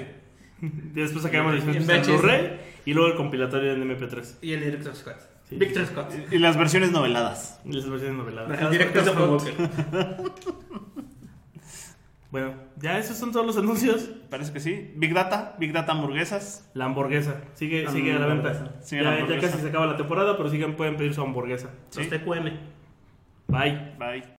[0.61, 1.63] Después sacamos el.
[1.63, 4.35] Blu-ray y luego el compilatorio en MP3.
[4.43, 5.38] y el Director Scott.
[5.49, 5.57] Sí.
[5.57, 6.13] Victor Scott.
[6.31, 7.61] Y las versiones noveladas.
[7.65, 8.59] Las versiones noveladas.
[8.59, 9.41] Scott.
[9.41, 10.59] Scott.
[12.31, 14.11] Bueno, ya esos son todos los anuncios.
[14.29, 14.93] Parece que sí.
[14.97, 16.71] Big Data, Big Data hamburguesas.
[16.75, 17.41] La hamburguesa.
[17.55, 18.83] Sigue, La sigue a la venta.
[18.83, 21.71] Sigue la ya, casi se acaba la temporada, pero siguen pueden pedir su hamburguesa.
[21.89, 22.01] Sí.
[22.01, 22.51] Los TQM.
[23.47, 23.95] Bye.
[23.99, 24.37] Bye.